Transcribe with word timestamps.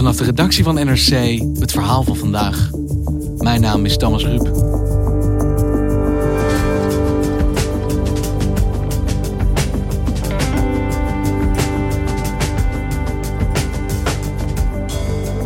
Vanaf 0.00 0.16
de 0.16 0.24
redactie 0.24 0.64
van 0.64 0.74
NRC 0.74 1.40
het 1.58 1.72
verhaal 1.72 2.02
van 2.02 2.16
vandaag. 2.16 2.70
Mijn 3.36 3.60
naam 3.60 3.84
is 3.84 3.96
Thomas 3.96 4.24
Ruip. 4.24 4.44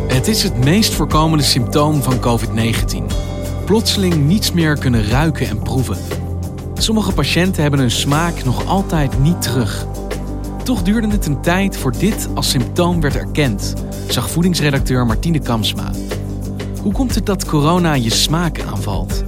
Het 0.07 0.27
is 0.27 0.43
het 0.43 0.63
meest 0.63 0.93
voorkomende 0.93 1.43
symptoom 1.43 2.01
van 2.01 2.19
COVID-19. 2.19 3.15
Plotseling 3.65 4.25
niets 4.25 4.51
meer 4.51 4.77
kunnen 4.77 5.07
ruiken 5.07 5.47
en 5.47 5.59
proeven. 5.59 5.97
Sommige 6.73 7.11
patiënten 7.11 7.61
hebben 7.61 7.79
hun 7.79 7.91
smaak 7.91 8.43
nog 8.43 8.65
altijd 8.65 9.19
niet 9.19 9.41
terug. 9.41 9.85
Toch 10.65 10.81
duurde 10.81 11.07
het 11.07 11.25
een 11.25 11.41
tijd 11.41 11.77
voor 11.77 11.91
dit 11.91 12.29
als 12.33 12.49
symptoom 12.49 13.01
werd 13.01 13.15
erkend, 13.15 13.73
zag 14.07 14.29
voedingsredacteur 14.29 15.05
Martine 15.05 15.39
Kamsma. 15.39 15.91
Hoe 16.81 16.91
komt 16.91 17.15
het 17.15 17.25
dat 17.25 17.45
corona 17.45 17.93
je 17.93 18.09
smaak 18.09 18.61
aanvalt? 18.61 19.23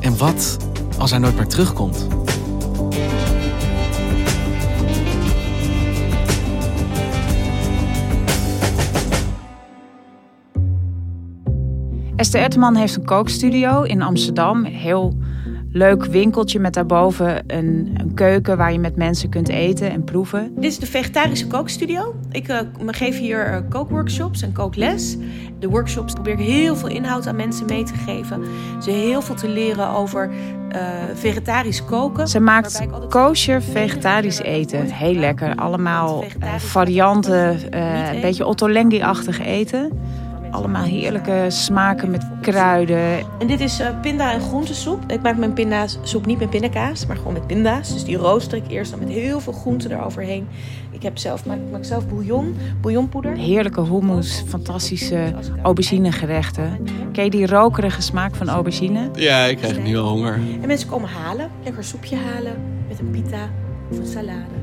En 0.00 0.16
wat 0.16 0.56
als 0.98 1.10
hij 1.10 1.18
nooit 1.18 1.36
meer 1.36 1.46
terugkomt? 1.46 2.06
Esther 12.16 12.40
Etterman 12.40 12.76
heeft 12.76 12.96
een 12.96 13.04
kookstudio 13.04 13.82
in 13.82 14.02
Amsterdam. 14.02 14.64
Heel 14.64 15.16
leuk 15.72 16.04
winkeltje 16.04 16.58
met 16.58 16.74
daarboven 16.74 17.42
een, 17.46 17.94
een, 17.96 18.14
keuken 18.14 18.56
waar 18.56 18.72
je 18.72 18.78
met 18.78 18.96
mensen 18.96 19.28
kunt 19.28 19.48
eten 19.48 19.90
en 19.90 20.04
proeven. 20.04 20.52
Dit 20.54 20.64
is 20.64 20.78
de 20.78 20.86
vegetarische 20.86 21.46
kookstudio. 21.46 22.14
Ik 22.30 22.48
uh, 22.48 22.58
geef 22.86 23.18
hier 23.18 23.52
uh, 23.52 23.58
kookworkshops 23.68 24.42
en 24.42 24.52
kookles. 24.52 25.16
De 25.58 25.68
workshops 25.68 26.12
probeer 26.12 26.32
ik 26.32 26.38
heel 26.38 26.76
veel 26.76 26.88
inhoud 26.88 27.26
aan 27.26 27.36
mensen 27.36 27.66
mee 27.66 27.82
te 27.84 27.94
geven. 27.94 28.42
Ze 28.82 28.90
heel 28.90 29.22
veel 29.22 29.34
te 29.34 29.48
leren 29.48 29.88
over 29.88 30.30
uh, 30.30 30.78
vegetarisch 31.14 31.84
koken. 31.84 32.28
Ze 32.28 32.40
maakt 32.40 32.86
kosher 33.08 33.62
vegetarisch 33.62 34.40
eten. 34.40 34.90
Heel 34.90 35.14
lekker. 35.14 35.54
Allemaal 35.54 36.24
varianten, 36.56 37.76
een 38.12 38.20
beetje 38.20 38.46
Ottolenghi-achtig 38.46 39.40
eten 39.40 39.90
allemaal 40.52 40.84
heerlijke 40.84 41.44
smaken 41.48 42.10
met 42.10 42.26
kruiden. 42.40 43.18
En 43.38 43.46
dit 43.46 43.60
is 43.60 43.80
uh, 43.80 44.00
pinda- 44.00 44.32
en 44.32 44.40
groentesoep. 44.40 45.12
Ik 45.12 45.22
maak 45.22 45.36
mijn 45.36 45.52
pindasoep 45.52 46.26
niet 46.26 46.38
met 46.38 46.50
pindakaas, 46.50 47.06
maar 47.06 47.16
gewoon 47.16 47.32
met 47.32 47.46
pinda's. 47.46 47.92
Dus 47.92 48.04
die 48.04 48.16
rooster 48.16 48.58
ik 48.58 48.64
eerst 48.68 48.90
dan 48.90 49.00
met 49.00 49.08
heel 49.08 49.40
veel 49.40 49.52
groenten 49.52 49.90
eroverheen. 49.90 50.48
Ik 50.90 51.02
heb 51.02 51.18
zelf, 51.18 51.46
maak, 51.46 51.58
maak 51.70 51.84
zelf 51.84 52.08
bouillon, 52.08 52.56
bouillonpoeder. 52.80 53.36
Heerlijke 53.36 53.82
hummus, 53.84 54.44
fantastische 54.46 55.34
auberginegerechten. 55.62 56.78
Ken 57.12 57.24
je 57.24 57.30
die 57.30 57.46
rokerige 57.46 58.02
smaak 58.02 58.34
van 58.34 58.48
aubergine? 58.48 59.10
Ja, 59.14 59.44
ik 59.44 59.56
krijg 59.56 59.82
nu 59.82 59.96
al 59.96 60.08
honger. 60.08 60.34
En 60.34 60.66
mensen 60.66 60.88
komen 60.88 61.08
halen, 61.08 61.50
lekker 61.64 61.84
soepje 61.84 62.16
halen 62.16 62.56
met 62.88 62.98
een 62.98 63.10
pita 63.10 63.50
of 63.90 63.98
een 63.98 64.06
salade 64.06 64.61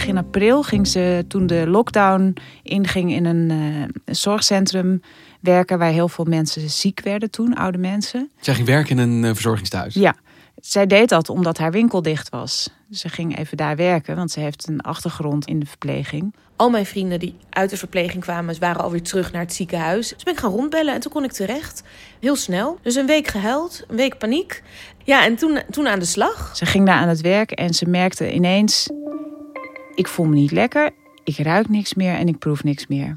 begin 0.00 0.18
april 0.18 0.62
ging 0.62 0.86
ze, 0.86 1.24
toen 1.28 1.46
de 1.46 1.66
lockdown 1.66 2.36
inging, 2.62 3.12
in 3.12 3.24
een, 3.24 3.50
uh, 3.50 3.84
zorgcentrum 4.04 5.02
werken 5.40 5.78
waar 5.78 5.90
heel 5.90 6.08
veel 6.08 6.24
mensen 6.24 6.70
ziek 6.70 7.00
werden 7.00 7.30
toen, 7.30 7.54
oude 7.54 7.78
mensen. 7.78 8.30
Zij 8.40 8.54
ging 8.54 8.66
werken 8.66 8.98
in 8.98 9.10
een 9.10 9.22
uh, 9.22 9.30
verzorgingstehuis? 9.32 9.94
Ja. 9.94 10.14
Zij 10.60 10.86
deed 10.86 11.08
dat 11.08 11.28
omdat 11.28 11.58
haar 11.58 11.70
winkel 11.70 12.02
dicht 12.02 12.28
was. 12.28 12.70
Ze 12.90 13.08
ging 13.08 13.38
even 13.38 13.56
daar 13.56 13.76
werken, 13.76 14.16
want 14.16 14.30
ze 14.30 14.40
heeft 14.40 14.68
een 14.68 14.80
achtergrond 14.80 15.46
in 15.46 15.60
de 15.60 15.66
verpleging. 15.66 16.34
Al 16.56 16.70
mijn 16.70 16.86
vrienden 16.86 17.18
die 17.18 17.34
uit 17.50 17.70
de 17.70 17.76
verpleging 17.76 18.22
kwamen, 18.22 18.58
waren 18.58 18.82
alweer 18.82 19.02
terug 19.02 19.32
naar 19.32 19.42
het 19.42 19.52
ziekenhuis. 19.52 20.08
Dus 20.08 20.22
ben 20.22 20.34
ik 20.34 20.40
gaan 20.40 20.50
rondbellen 20.50 20.94
en 20.94 21.00
toen 21.00 21.12
kon 21.12 21.24
ik 21.24 21.32
terecht. 21.32 21.82
Heel 22.20 22.36
snel. 22.36 22.78
Dus 22.82 22.94
een 22.94 23.06
week 23.06 23.26
gehuild, 23.26 23.84
een 23.88 23.96
week 23.96 24.18
paniek. 24.18 24.62
Ja, 25.04 25.24
en 25.24 25.36
toen, 25.36 25.60
toen 25.70 25.88
aan 25.88 25.98
de 25.98 26.04
slag. 26.04 26.56
Ze 26.56 26.66
ging 26.66 26.86
daar 26.86 26.96
aan 26.96 27.08
het 27.08 27.20
werk 27.20 27.50
en 27.50 27.74
ze 27.74 27.88
merkte 27.88 28.32
ineens 28.32 28.88
ik 30.00 30.08
voel 30.08 30.26
me 30.26 30.34
niet 30.34 30.50
lekker, 30.50 30.90
ik 31.24 31.36
ruik 31.36 31.68
niks 31.68 31.94
meer 31.94 32.14
en 32.14 32.28
ik 32.28 32.38
proef 32.38 32.64
niks 32.64 32.86
meer. 32.86 33.14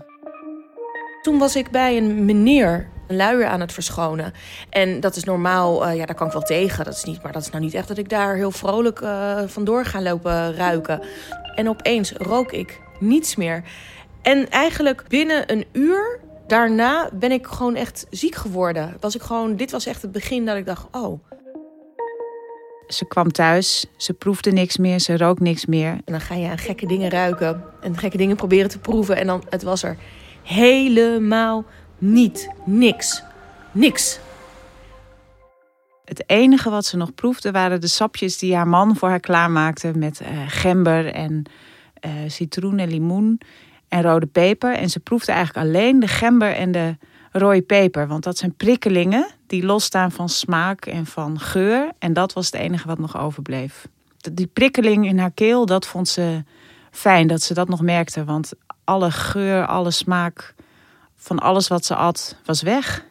Toen 1.21 1.37
was 1.37 1.55
ik 1.55 1.71
bij 1.71 1.97
een 1.97 2.25
meneer 2.25 2.89
een 3.07 3.15
luier 3.15 3.45
aan 3.45 3.59
het 3.59 3.71
verschonen. 3.73 4.33
En 4.69 4.99
dat 4.99 5.15
is 5.15 5.23
normaal, 5.23 5.87
uh, 5.87 5.95
ja, 5.95 6.05
daar 6.05 6.15
kan 6.15 6.27
ik 6.27 6.33
wel 6.33 6.41
tegen. 6.41 6.85
Dat 6.85 6.93
is 6.93 7.03
niet, 7.03 7.23
maar 7.23 7.31
dat 7.31 7.41
is 7.41 7.49
nou 7.49 7.63
niet 7.63 7.73
echt 7.73 7.87
dat 7.87 7.97
ik 7.97 8.09
daar 8.09 8.35
heel 8.35 8.51
vrolijk 8.51 9.01
uh, 9.01 9.41
vandoor 9.45 9.85
ga 9.85 10.01
lopen 10.01 10.55
ruiken. 10.55 11.01
En 11.55 11.69
opeens 11.69 12.11
rook 12.11 12.51
ik 12.51 12.81
niets 12.99 13.35
meer. 13.35 13.63
En 14.21 14.49
eigenlijk 14.49 15.03
binnen 15.07 15.51
een 15.51 15.65
uur 15.71 16.19
daarna 16.47 17.09
ben 17.13 17.31
ik 17.31 17.47
gewoon 17.47 17.75
echt 17.75 18.05
ziek 18.09 18.35
geworden. 18.35 18.97
Was 18.99 19.15
ik 19.15 19.21
gewoon, 19.21 19.55
dit 19.55 19.71
was 19.71 19.85
echt 19.85 20.01
het 20.01 20.11
begin 20.11 20.45
dat 20.45 20.57
ik 20.57 20.65
dacht, 20.65 20.87
oh, 20.91 21.19
ze 22.87 23.05
kwam 23.05 23.31
thuis, 23.31 23.85
ze 23.97 24.13
proefde 24.13 24.51
niks 24.51 24.77
meer, 24.77 24.99
ze 24.99 25.17
rook 25.17 25.39
niks 25.39 25.65
meer. 25.65 25.91
En 25.91 26.01
dan 26.05 26.21
ga 26.21 26.35
je 26.35 26.49
aan 26.49 26.57
gekke 26.57 26.87
dingen 26.87 27.09
ruiken 27.09 27.63
en 27.81 27.97
gekke 27.97 28.17
dingen 28.17 28.35
proberen 28.35 28.69
te 28.69 28.79
proeven. 28.79 29.17
En 29.17 29.27
dan, 29.27 29.43
het 29.49 29.63
was 29.63 29.83
er 29.83 29.97
helemaal 30.43 31.65
niet. 31.97 32.49
Niks. 32.65 33.23
Niks. 33.71 34.19
Het 36.05 36.23
enige 36.29 36.69
wat 36.69 36.85
ze 36.85 36.97
nog 36.97 37.13
proefde 37.13 37.51
waren 37.51 37.81
de 37.81 37.87
sapjes 37.87 38.37
die 38.37 38.55
haar 38.55 38.67
man 38.67 38.95
voor 38.95 39.09
haar 39.09 39.19
klaarmaakte 39.19 39.91
met 39.95 40.21
uh, 40.21 40.27
gember 40.47 41.05
en 41.05 41.43
uh, 42.05 42.11
citroen 42.27 42.79
en 42.79 42.89
limoen 42.89 43.41
en 43.87 44.01
rode 44.01 44.25
peper. 44.25 44.75
En 44.75 44.89
ze 44.89 44.99
proefde 44.99 45.31
eigenlijk 45.31 45.67
alleen 45.67 45.99
de 45.99 46.07
gember 46.07 46.55
en 46.55 46.71
de 46.71 46.97
rode 47.33 47.61
peper. 47.61 48.07
Want 48.07 48.23
dat 48.23 48.37
zijn 48.37 48.55
prikkelingen 48.55 49.27
die 49.47 49.65
losstaan 49.65 50.11
van 50.11 50.29
smaak 50.29 50.85
en 50.85 51.05
van 51.05 51.39
geur. 51.39 51.91
En 51.99 52.13
dat 52.13 52.33
was 52.33 52.45
het 52.45 52.55
enige 52.55 52.87
wat 52.87 52.99
nog 52.99 53.17
overbleef. 53.17 53.87
Die 54.31 54.47
prikkeling 54.47 55.05
in 55.05 55.19
haar 55.19 55.31
keel, 55.31 55.65
dat 55.65 55.87
vond 55.87 56.07
ze 56.07 56.43
fijn 56.91 57.27
dat 57.27 57.41
ze 57.41 57.53
dat 57.53 57.67
nog 57.67 57.81
merkte. 57.81 58.23
Want 58.23 58.51
alle 58.83 59.11
geur, 59.11 59.65
alle 59.65 59.91
smaak 59.91 60.53
van 61.15 61.39
alles 61.39 61.67
wat 61.67 61.85
ze 61.85 61.95
at, 61.95 62.35
was 62.45 62.61
weg. 62.61 63.05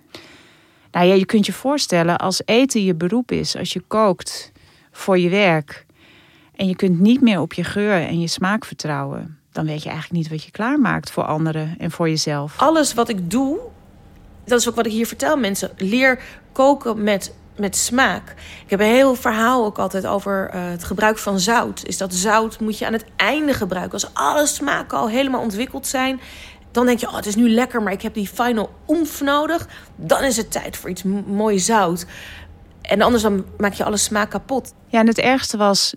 Nou 0.90 1.06
ja, 1.06 1.14
je 1.14 1.26
kunt 1.26 1.46
je 1.46 1.52
voorstellen, 1.52 2.18
als 2.18 2.42
eten 2.44 2.84
je 2.84 2.94
beroep 2.94 3.32
is, 3.32 3.56
als 3.56 3.72
je 3.72 3.82
kookt 3.86 4.52
voor 4.90 5.18
je 5.18 5.28
werk 5.28 5.86
en 6.56 6.68
je 6.68 6.76
kunt 6.76 7.00
niet 7.00 7.20
meer 7.20 7.40
op 7.40 7.52
je 7.52 7.64
geur 7.64 8.06
en 8.06 8.20
je 8.20 8.26
smaak 8.26 8.64
vertrouwen, 8.64 9.38
dan 9.52 9.66
weet 9.66 9.82
je 9.82 9.88
eigenlijk 9.88 10.22
niet 10.22 10.30
wat 10.30 10.44
je 10.44 10.50
klaarmaakt 10.50 11.10
voor 11.10 11.24
anderen 11.24 11.74
en 11.78 11.90
voor 11.90 12.08
jezelf. 12.08 12.58
Alles 12.58 12.94
wat 12.94 13.08
ik 13.08 13.30
doe, 13.30 13.58
dat 14.44 14.60
is 14.60 14.68
ook 14.68 14.74
wat 14.74 14.86
ik 14.86 14.92
hier 14.92 15.06
vertel 15.06 15.36
mensen. 15.36 15.70
Leer 15.76 16.22
koken 16.52 17.02
met, 17.02 17.34
met 17.56 17.76
smaak. 17.76 18.34
Ik 18.64 18.70
heb 18.70 18.80
een 18.80 18.86
heel 18.86 19.14
verhaal 19.14 19.64
ook 19.64 19.78
altijd 19.78 20.06
over 20.06 20.50
uh, 20.54 20.70
het 20.70 20.84
gebruik 20.84 21.18
van 21.18 21.40
zout. 21.40 21.82
Is 21.84 21.98
dat 21.98 22.14
zout 22.14 22.60
moet 22.60 22.78
je 22.78 22.86
aan 22.86 22.92
het 22.92 23.04
einde 23.16 23.54
gebruiken. 23.54 23.92
Als 23.92 24.10
alle 24.12 24.46
smaken 24.46 24.98
al 24.98 25.08
helemaal 25.08 25.40
ontwikkeld 25.40 25.86
zijn... 25.86 26.20
dan 26.70 26.86
denk 26.86 26.98
je, 26.98 27.08
oh, 27.08 27.16
het 27.16 27.26
is 27.26 27.34
nu 27.34 27.50
lekker, 27.50 27.82
maar 27.82 27.92
ik 27.92 28.02
heb 28.02 28.14
die 28.14 28.28
final 28.28 28.70
oemf 28.88 29.20
nodig. 29.20 29.68
Dan 29.96 30.22
is 30.22 30.36
het 30.36 30.50
tijd 30.50 30.76
voor 30.76 30.90
iets 30.90 31.02
mooi 31.26 31.58
zout. 31.58 32.06
En 32.82 33.02
anders 33.02 33.22
dan 33.22 33.44
maak 33.56 33.72
je 33.72 33.84
alle 33.84 33.96
smaak 33.96 34.30
kapot. 34.30 34.74
Ja, 34.86 35.00
en 35.00 35.06
het 35.06 35.18
ergste 35.18 35.56
was 35.56 35.94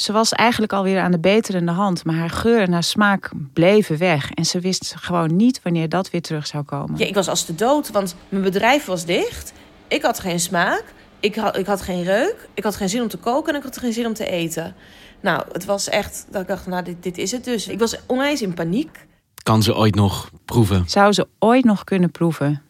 ze 0.00 0.12
was 0.12 0.32
eigenlijk 0.32 0.72
alweer 0.72 1.00
aan 1.00 1.10
de 1.10 1.18
beterende 1.18 1.72
hand, 1.72 2.04
maar 2.04 2.14
haar 2.14 2.30
geur 2.30 2.60
en 2.60 2.72
haar 2.72 2.82
smaak 2.82 3.30
bleven 3.52 3.98
weg. 3.98 4.30
En 4.30 4.44
ze 4.44 4.60
wist 4.60 4.94
gewoon 4.96 5.36
niet 5.36 5.60
wanneer 5.62 5.88
dat 5.88 6.10
weer 6.10 6.22
terug 6.22 6.46
zou 6.46 6.64
komen. 6.64 6.98
Ja, 6.98 7.06
ik 7.06 7.14
was 7.14 7.28
als 7.28 7.46
de 7.46 7.54
dood, 7.54 7.90
want 7.90 8.14
mijn 8.28 8.42
bedrijf 8.42 8.84
was 8.84 9.04
dicht. 9.04 9.52
Ik 9.88 10.02
had 10.02 10.20
geen 10.20 10.40
smaak, 10.40 10.84
ik 11.20 11.34
had, 11.34 11.56
ik 11.56 11.66
had 11.66 11.82
geen 11.82 12.02
reuk, 12.02 12.48
ik 12.54 12.64
had 12.64 12.76
geen 12.76 12.88
zin 12.88 13.02
om 13.02 13.08
te 13.08 13.16
koken 13.16 13.52
en 13.52 13.58
ik 13.58 13.64
had 13.64 13.78
geen 13.78 13.92
zin 13.92 14.06
om 14.06 14.14
te 14.14 14.26
eten. 14.26 14.74
Nou, 15.20 15.42
het 15.52 15.64
was 15.64 15.88
echt 15.88 16.26
dat 16.30 16.42
ik 16.42 16.48
dacht, 16.48 16.66
nou, 16.66 16.84
dit, 16.84 17.02
dit 17.02 17.18
is 17.18 17.30
het 17.30 17.44
dus. 17.44 17.68
Ik 17.68 17.78
was 17.78 17.96
onwijs 18.06 18.42
in 18.42 18.54
paniek. 18.54 19.06
Kan 19.42 19.62
ze 19.62 19.76
ooit 19.76 19.94
nog 19.94 20.30
proeven? 20.44 20.84
Zou 20.86 21.12
ze 21.12 21.26
ooit 21.38 21.64
nog 21.64 21.84
kunnen 21.84 22.10
proeven? 22.10 22.62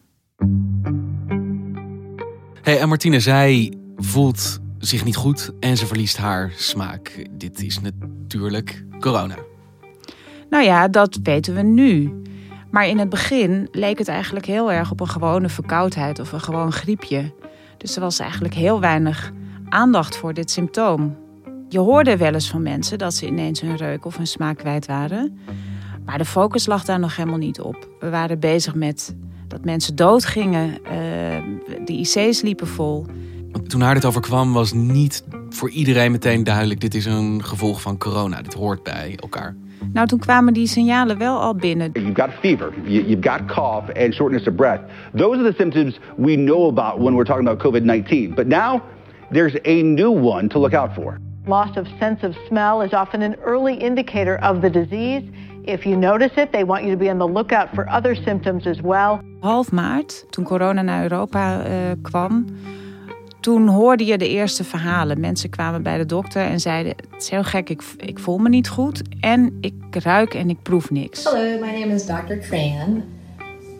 hey, 2.61 2.79
en 2.79 2.87
Martine, 2.87 3.19
zij 3.19 3.73
voelt 3.97 4.59
zich 4.81 5.05
niet 5.05 5.15
goed 5.15 5.51
en 5.59 5.77
ze 5.77 5.85
verliest 5.85 6.17
haar 6.17 6.51
smaak. 6.55 7.25
Dit 7.31 7.61
is 7.63 7.79
natuurlijk 7.81 8.85
corona. 8.99 9.35
Nou 10.49 10.63
ja, 10.63 10.87
dat 10.87 11.19
weten 11.23 11.55
we 11.55 11.61
nu. 11.61 12.21
Maar 12.71 12.87
in 12.87 12.99
het 12.99 13.09
begin 13.09 13.67
leek 13.71 13.97
het 13.97 14.07
eigenlijk 14.07 14.45
heel 14.45 14.71
erg 14.71 14.91
op 14.91 14.99
een 14.99 15.09
gewone 15.09 15.49
verkoudheid 15.49 16.19
of 16.19 16.31
een 16.31 16.41
gewoon 16.41 16.71
griepje. 16.71 17.33
Dus 17.77 17.95
er 17.95 18.01
was 18.01 18.19
eigenlijk 18.19 18.53
heel 18.53 18.79
weinig 18.79 19.31
aandacht 19.69 20.17
voor 20.17 20.33
dit 20.33 20.51
symptoom. 20.51 21.17
Je 21.69 21.79
hoorde 21.79 22.17
wel 22.17 22.33
eens 22.33 22.49
van 22.49 22.61
mensen 22.61 22.97
dat 22.97 23.13
ze 23.13 23.27
ineens 23.27 23.61
hun 23.61 23.75
reuk 23.75 24.05
of 24.05 24.17
hun 24.17 24.27
smaak 24.27 24.57
kwijt 24.57 24.85
waren. 24.85 25.39
Maar 26.05 26.17
de 26.17 26.25
focus 26.25 26.65
lag 26.65 26.83
daar 26.85 26.99
nog 26.99 27.15
helemaal 27.15 27.37
niet 27.37 27.61
op. 27.61 27.89
We 27.99 28.09
waren 28.09 28.39
bezig 28.39 28.75
met 28.75 29.15
dat 29.47 29.65
mensen 29.65 29.95
doodgingen. 29.95 30.69
Uh, 30.69 30.89
de 31.85 31.93
IC's 31.93 32.41
liepen 32.41 32.67
vol. 32.67 33.05
Toen 33.67 33.81
haar 33.81 33.93
dit 33.93 34.05
overkwam, 34.05 34.53
was 34.53 34.73
niet 34.73 35.23
voor 35.49 35.69
iedereen 35.69 36.11
meteen 36.11 36.43
duidelijk: 36.43 36.79
dit 36.79 36.95
is 36.95 37.05
een 37.05 37.43
gevolg 37.43 37.81
van 37.81 37.97
corona. 37.97 38.41
Dit 38.41 38.53
hoort 38.53 38.83
bij 38.83 39.17
elkaar. 39.19 39.55
Nou, 39.93 40.07
toen 40.07 40.19
kwamen 40.19 40.53
die 40.53 40.67
signalen 40.67 41.17
wel 41.17 41.39
al 41.39 41.55
binnen. 41.55 41.89
You've 41.93 42.21
got 42.21 42.29
fever, 42.39 42.73
you've 42.83 43.29
got 43.29 43.45
cough 43.45 44.03
and 44.03 44.13
shortness 44.13 44.47
of 44.47 44.55
breath. 44.55 44.81
Those 45.15 45.39
are 45.39 45.51
the 45.51 45.55
symptoms 45.57 45.99
we 46.17 46.35
know 46.35 46.67
about 46.67 46.99
when 46.99 47.13
we're 47.13 47.25
talking 47.25 47.47
about 47.47 47.59
COVID-19. 47.59 48.35
But 48.35 48.47
now 48.47 48.81
there's 49.31 49.55
a 49.63 49.81
new 49.81 50.21
one 50.21 50.47
to 50.47 50.59
look 50.59 50.73
out 50.73 50.93
for. 50.95 51.19
Loss 51.47 51.77
of 51.77 51.87
sense 51.99 52.27
of 52.27 52.35
smell 52.47 52.81
is 52.81 52.93
often 52.93 53.21
an 53.21 53.35
early 53.43 53.73
indicator 53.73 54.37
of 54.43 54.61
the 54.61 54.69
disease. 54.69 55.23
If 55.63 55.85
you 55.85 55.97
notice 55.97 56.31
it, 56.35 56.51
they 56.51 56.63
want 56.63 56.83
you 56.83 56.91
to 56.91 56.97
be 56.97 57.09
on 57.09 57.17
the 57.17 57.27
lookout 57.27 57.73
for 57.73 57.89
other 57.89 58.15
symptoms 58.15 58.65
as 58.67 58.81
well. 58.81 59.21
Half 59.41 59.71
maart, 59.71 60.25
toen 60.29 60.43
corona 60.43 60.81
naar 60.81 61.01
Europa 61.01 61.65
uh, 61.65 61.71
kwam, 62.01 62.45
toen 63.41 63.67
hoorde 63.67 64.05
je 64.05 64.17
de 64.17 64.29
eerste 64.29 64.63
verhalen. 64.63 65.19
Mensen 65.19 65.49
kwamen 65.49 65.83
bij 65.83 65.97
de 65.97 66.05
dokter 66.05 66.41
en 66.41 66.59
zeiden: 66.59 66.95
Het 67.09 67.21
is 67.21 67.29
heel 67.29 67.43
gek, 67.43 67.69
ik, 67.69 67.83
ik 67.97 68.19
voel 68.19 68.37
me 68.37 68.49
niet 68.49 68.69
goed 68.69 69.01
en 69.19 69.57
ik 69.61 69.73
ruik 69.89 70.33
en 70.33 70.49
ik 70.49 70.61
proef 70.61 70.89
niks. 70.89 71.23
Hello, 71.23 71.59
my 71.59 71.79
name 71.79 71.93
is 71.93 72.05
Dr. 72.05 72.47
Tran. 72.47 73.03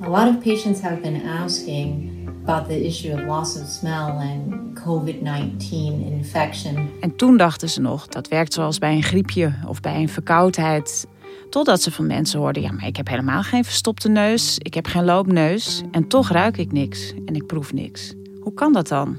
A 0.04 0.10
lot 0.10 0.36
of 0.36 0.44
patients 0.44 0.81
have 0.81 0.96
been 1.02 1.22
asking 1.44 2.10
about 2.44 2.68
the 2.68 2.86
issue 2.86 3.13
of 3.13 3.19
loss 3.19 3.62
of 3.62 3.68
smell 3.68 4.10
and 4.10 4.80
COVID-19 4.80 6.06
infection. 6.12 6.90
En 7.00 7.16
toen 7.16 7.38
dachten 7.38 7.69
ze 7.69 7.81
nog 7.81 8.08
dat 8.08 8.28
werkt 8.28 8.54
zoals 8.54 8.78
bij 8.78 8.94
een 8.94 9.04
griepje 9.04 9.54
of 9.68 9.80
bij 9.80 9.96
een 9.96 10.10
verkoudheid. 10.10 11.08
Totdat 11.50 11.81
ze 11.81 11.92
van 11.92 12.08
mensen 12.08 12.40
hoorden: 12.40 12.62
ja, 12.62 12.72
maar 12.72 12.88
ik 12.88 12.96
heb 12.96 13.08
helemaal 13.08 13.44
geen 13.44 13.63
verstopte 13.63 14.10
neus, 14.10 14.58
ik 14.58 14.74
heb 14.74 14.86
geen 14.86 15.06
loopneus 15.06 15.81
en 15.92 16.08
toch 16.08 16.30
ruik 16.30 16.58
ik 16.58 16.72
niks 16.72 17.13
en 17.25 17.36
ik 17.36 17.46
proef 17.46 17.74
niks. 17.74 18.13
Hoe 18.40 18.54
kan 18.54 18.74
dat 18.74 18.88
dan? 18.88 19.18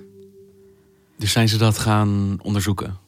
Dus 1.22 1.32
zijn 1.32 1.48
ze 1.48 1.56
dat 1.56 1.78
gaan 1.78 2.38
onderzoeken? 2.42 2.98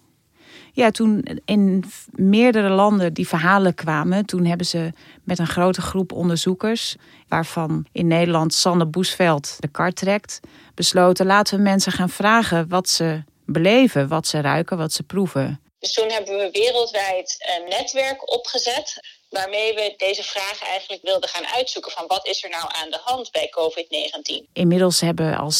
Ja, 0.72 0.90
toen 0.90 1.40
in 1.44 1.84
meerdere 2.10 2.68
landen 2.68 3.12
die 3.12 3.28
verhalen 3.28 3.74
kwamen, 3.74 4.26
toen 4.26 4.44
hebben 4.44 4.66
ze 4.66 4.92
met 5.24 5.38
een 5.38 5.46
grote 5.46 5.80
groep 5.80 6.12
onderzoekers, 6.12 6.96
waarvan 7.28 7.86
in 7.92 8.06
Nederland 8.06 8.54
Sanne 8.54 8.86
Boesveld 8.86 9.56
de 9.58 9.68
kar 9.68 9.92
trekt, 9.92 10.40
besloten 10.74 11.26
laten 11.26 11.56
we 11.56 11.62
mensen 11.62 11.92
gaan 11.92 12.08
vragen 12.08 12.68
wat 12.68 12.88
ze 12.88 13.22
beleven, 13.46 14.08
wat 14.08 14.26
ze 14.26 14.40
ruiken, 14.40 14.76
wat 14.76 14.92
ze 14.92 15.02
proeven. 15.02 15.60
Dus 15.78 15.92
toen 15.92 16.10
hebben 16.10 16.36
we 16.36 16.48
wereldwijd 16.52 17.56
een 17.56 17.68
netwerk 17.68 18.32
opgezet 18.32 19.00
waarmee 19.34 19.74
we 19.74 19.94
deze 19.96 20.22
vragen 20.22 20.66
eigenlijk 20.66 21.02
wilden 21.02 21.28
gaan 21.28 21.46
uitzoeken 21.46 21.92
van 21.92 22.04
wat 22.06 22.26
is 22.26 22.44
er 22.44 22.50
nou 22.50 22.64
aan 22.82 22.90
de 22.90 23.00
hand 23.04 23.30
bij 23.32 23.52
COVID-19. 23.58 24.50
Inmiddels 24.52 25.00
hebben 25.00 25.36
al 25.36 25.52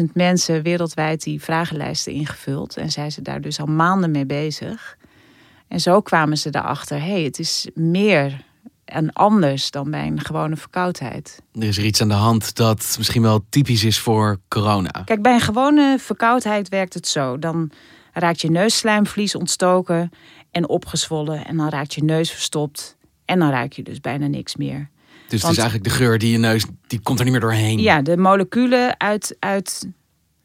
60.000 0.00 0.04
mensen 0.12 0.62
wereldwijd 0.62 1.22
die 1.22 1.42
vragenlijsten 1.42 2.12
ingevuld 2.12 2.76
en 2.76 2.90
zijn 2.90 3.12
ze 3.12 3.22
daar 3.22 3.40
dus 3.40 3.60
al 3.60 3.66
maanden 3.66 4.10
mee 4.10 4.26
bezig. 4.26 4.96
En 5.68 5.80
zo 5.80 6.00
kwamen 6.00 6.36
ze 6.38 6.48
erachter, 6.52 7.00
hé, 7.00 7.12
hey, 7.12 7.22
het 7.22 7.38
is 7.38 7.68
meer 7.74 8.46
en 8.84 9.12
anders 9.12 9.70
dan 9.70 9.90
bij 9.90 10.06
een 10.06 10.20
gewone 10.20 10.56
verkoudheid. 10.56 11.42
Er 11.52 11.62
is 11.62 11.78
er 11.78 11.84
iets 11.84 12.00
aan 12.00 12.08
de 12.08 12.14
hand 12.14 12.54
dat 12.54 12.94
misschien 12.98 13.22
wel 13.22 13.44
typisch 13.50 13.84
is 13.84 13.98
voor 13.98 14.40
corona. 14.48 15.02
Kijk, 15.04 15.22
bij 15.22 15.34
een 15.34 15.40
gewone 15.40 15.96
verkoudheid 15.98 16.68
werkt 16.68 16.94
het 16.94 17.08
zo. 17.08 17.38
Dan 17.38 17.70
raakt 18.18 18.40
je 18.40 18.50
neusslijmvlies 18.50 19.34
ontstoken 19.34 20.10
en 20.50 20.68
opgezwollen. 20.68 21.44
En 21.44 21.56
dan 21.56 21.68
raakt 21.68 21.94
je 21.94 22.04
neus 22.04 22.30
verstopt. 22.30 22.96
En 23.24 23.38
dan 23.38 23.50
ruik 23.50 23.72
je 23.72 23.82
dus 23.82 24.00
bijna 24.00 24.26
niks 24.26 24.56
meer. 24.56 24.90
Dus 25.28 25.42
het 25.42 25.50
is 25.50 25.58
eigenlijk 25.58 25.88
de 25.88 25.96
geur 25.96 26.18
die 26.18 26.32
je 26.32 26.38
neus, 26.38 26.64
die 26.86 27.00
komt 27.00 27.18
er 27.18 27.24
niet 27.24 27.32
meer 27.32 27.42
doorheen. 27.42 27.78
Ja, 27.78 28.02
de 28.02 28.16
moleculen 28.16 29.00
uit, 29.00 29.36
uit 29.38 29.88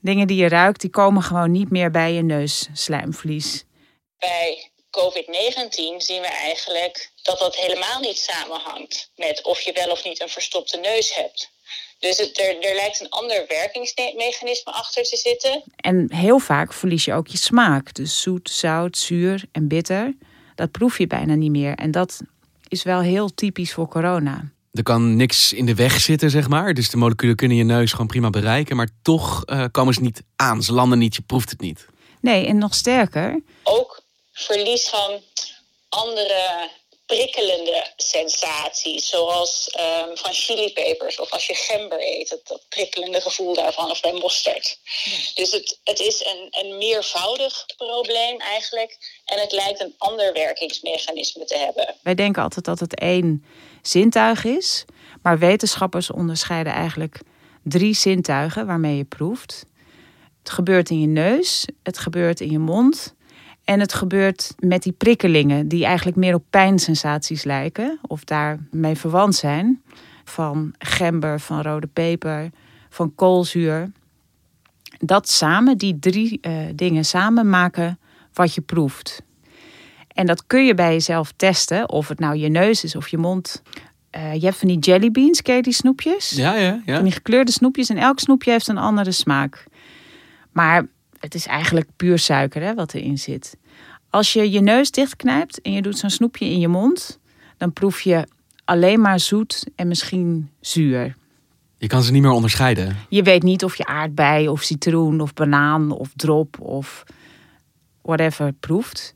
dingen 0.02 0.28
die 0.28 0.38
je 0.38 0.48
ruikt, 0.48 0.82
die 0.82 0.90
komen 0.90 1.24
gewoon 1.24 1.52
niet 1.52 1.70
meer 1.70 1.92
bij 1.92 2.14
je 2.14 2.22
neusslijmvlies. 2.22 3.66
Bij 4.18 4.72
COVID-19 5.00 5.98
zien 5.98 6.22
we 6.22 6.28
eigenlijk 6.28 7.12
dat 7.22 7.40
dat 7.40 7.56
helemaal 7.56 8.00
niet 8.00 8.18
samenhangt 8.18 9.12
met 9.16 9.44
of 9.44 9.60
je 9.60 9.74
wel 9.74 9.88
of 9.88 10.04
niet 10.04 10.22
een 10.22 10.30
verstopte 10.30 10.78
neus 10.78 11.16
hebt. 11.16 11.52
Dus 12.04 12.18
het, 12.18 12.40
er, 12.40 12.60
er 12.60 12.76
lijkt 12.76 13.02
een 13.02 13.10
ander 13.10 13.46
werkingsmechanisme 13.48 14.72
achter 14.72 15.04
te 15.04 15.18
zitten. 15.18 15.64
En 15.76 16.14
heel 16.14 16.40
vaak 16.40 16.74
verlies 16.74 17.06
je 17.06 17.14
ook 17.14 17.28
je 17.28 17.38
smaak. 17.38 17.94
Dus 17.94 18.22
zoet, 18.22 18.50
zout, 18.50 18.98
zuur 18.98 19.46
en 19.52 19.68
bitter. 19.68 20.16
Dat 20.56 20.72
proef 20.72 20.98
je 20.98 21.08
bijna 21.08 21.36
niet 21.36 21.52
meer. 21.52 21.76
En 21.76 21.92
dat 21.92 22.22
is 22.68 22.84
wel 22.84 23.02
heel 23.02 23.34
typisch 23.34 23.74
voor 23.74 23.88
corona. 23.88 24.52
Er 24.72 24.84
kan 24.84 25.16
niks 25.16 25.54
in 25.54 25.66
de 25.66 25.76
weg 25.76 26.00
zitten, 26.00 26.30
zeg 26.30 26.48
maar. 26.48 26.74
Dus 26.74 26.90
de 26.90 26.98
moleculen 26.98 27.36
kunnen 27.36 27.58
je 27.58 27.64
neus 27.64 27.92
gewoon 27.92 28.08
prima 28.08 28.30
bereiken. 28.30 28.76
Maar 28.76 28.90
toch 29.02 29.44
uh, 29.46 29.66
komen 29.72 29.94
ze 29.94 30.02
niet 30.02 30.24
aan. 30.36 30.64
Ze 30.64 30.74
landen 30.74 31.00
niet, 31.00 31.16
je 31.16 31.22
proeft 31.22 31.50
het 31.50 31.62
niet. 31.62 31.86
Nee, 32.22 32.46
en 32.48 32.58
nog 32.58 32.74
sterker. 32.74 33.42
Ook 33.64 34.02
verlies 34.32 34.90
van 34.90 35.22
andere 35.90 36.70
prikkelende 37.14 37.88
sensaties, 37.96 39.10
zoals 39.10 39.76
um, 39.80 40.18
van 40.18 40.34
chilipepers 40.34 41.20
of 41.20 41.32
als 41.32 41.48
je 41.48 41.56
gember 41.56 42.00
eet, 42.02 42.30
dat, 42.30 42.48
dat 42.48 42.62
prikkelende 42.70 43.22
gevoel 43.22 43.54
daarvan, 43.54 43.90
of 43.90 44.02
bij 44.02 44.14
mosterd. 44.14 44.80
Dus 45.36 45.52
het, 45.52 45.80
het 45.84 46.00
is 46.00 46.26
een, 46.26 46.48
een 46.50 46.78
meervoudig 46.78 47.66
probleem 47.78 48.40
eigenlijk 48.40 48.98
en 49.26 49.40
het 49.40 49.52
lijkt 49.52 49.82
een 49.82 49.96
ander 49.98 50.34
werkingsmechanisme 50.34 51.46
te 51.46 51.58
hebben. 51.58 51.96
Wij 52.04 52.16
denken 52.16 52.44
altijd 52.44 52.66
dat 52.66 52.80
het 52.80 53.00
één 53.00 53.46
zintuig 53.82 54.44
is, 54.44 54.86
maar 55.22 55.40
wetenschappers 55.40 56.12
onderscheiden 56.12 56.74
eigenlijk 56.74 57.20
drie 57.64 57.96
zintuigen 57.96 58.66
waarmee 58.66 58.98
je 58.98 59.06
proeft. 59.06 59.66
Het 60.40 60.52
gebeurt 60.52 60.90
in 60.90 61.00
je 61.02 61.08
neus, 61.08 61.66
het 61.84 61.98
gebeurt 61.98 62.40
in 62.40 62.52
je 62.52 62.60
mond 62.60 63.14
en 63.64 63.80
het 63.80 63.94
gebeurt 63.94 64.54
met 64.60 64.84
die 64.84 64.92
prikkelingen, 64.92 65.68
die 65.68 65.86
eigenlijk 65.86 66.18
meer 66.18 66.34
op 66.34 66.44
pijnsensaties 66.50 67.44
lijken, 67.44 68.00
of 68.02 68.24
daarmee 68.24 68.96
verwant 68.96 69.36
zijn. 69.36 69.82
Van 70.24 70.74
gember, 70.78 71.40
van 71.40 71.62
rode 71.62 71.88
peper, 71.88 72.50
van 72.90 73.16
koolzuur. 73.16 73.92
Dat 75.00 75.30
samen, 75.30 75.78
die 75.78 76.00
drie 76.00 76.40
uh, 76.42 76.58
dingen 76.76 77.06
samen 77.06 77.50
maken 77.50 78.00
wat 78.34 78.54
je 78.54 78.62
proeft. 78.62 79.22
En 80.08 80.26
dat 80.26 80.48
kun 80.48 80.66
je 80.66 80.74
bij 80.74 80.92
jezelf 80.92 81.34
testen, 81.36 81.90
of 81.90 82.08
het 82.08 82.20
nou 82.20 82.36
je 82.36 82.50
neus 82.50 82.84
is 82.84 82.96
of 82.96 83.08
je 83.08 83.18
mond. 83.18 83.62
Uh, 84.16 84.34
je 84.34 84.46
hebt 84.46 84.58
van 84.58 84.68
die 84.68 84.80
jellybeans, 84.80 85.42
ken 85.42 85.56
je 85.56 85.62
die 85.62 85.74
snoepjes? 85.74 86.30
Ja, 86.30 86.56
ja, 86.56 86.82
ja. 86.86 86.96
Van 86.96 87.04
die 87.04 87.14
gekleurde 87.14 87.52
snoepjes 87.52 87.90
en 87.90 87.98
elk 87.98 88.20
snoepje 88.20 88.52
heeft 88.52 88.68
een 88.68 88.78
andere 88.78 89.12
smaak. 89.12 89.66
Maar 90.52 90.86
het 91.20 91.36
is 91.36 91.46
eigenlijk 91.46 91.90
puur 91.96 92.20
suiker 92.20 92.62
hè, 92.62 92.74
wat 92.74 92.94
erin 92.94 93.18
zit. 93.18 93.58
Als 94.14 94.34
je 94.34 94.52
je 94.52 94.60
neus 94.60 94.92
dichtknijpt 94.92 95.62
en 95.62 95.72
je 95.72 95.82
doet 95.82 95.98
zo'n 95.98 96.10
snoepje 96.10 96.46
in 96.46 96.60
je 96.60 96.68
mond, 96.68 97.20
dan 97.58 97.74
proef 97.74 98.02
je 98.02 98.28
alleen 98.66 99.02
maar 99.02 99.20
zoet 99.20 99.68
en 99.76 99.88
misschien 99.88 100.50
zuur. 100.60 101.16
Je 101.78 101.88
kan 101.88 102.04
ze 102.04 102.12
niet 102.12 102.22
meer 102.22 102.32
onderscheiden. 102.32 102.98
Je 103.10 103.24
weet 103.24 103.44
niet 103.44 103.64
of 103.64 103.76
je 103.76 103.86
aardbei 103.86 104.50
of 104.50 104.62
citroen 104.62 105.22
of 105.22 105.34
banaan 105.34 105.92
of 105.92 106.12
drop 106.16 106.60
of 106.60 107.04
whatever 108.02 108.54
proeft. 108.60 109.14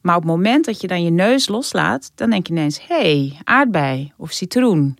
Maar 0.00 0.16
op 0.16 0.22
het 0.22 0.30
moment 0.30 0.64
dat 0.64 0.80
je 0.80 0.86
dan 0.86 1.02
je 1.02 1.10
neus 1.10 1.48
loslaat, 1.48 2.10
dan 2.14 2.30
denk 2.30 2.46
je 2.46 2.52
ineens: 2.52 2.86
hé, 2.86 3.00
hey, 3.00 3.38
aardbei 3.44 4.12
of 4.16 4.32
citroen. 4.32 4.98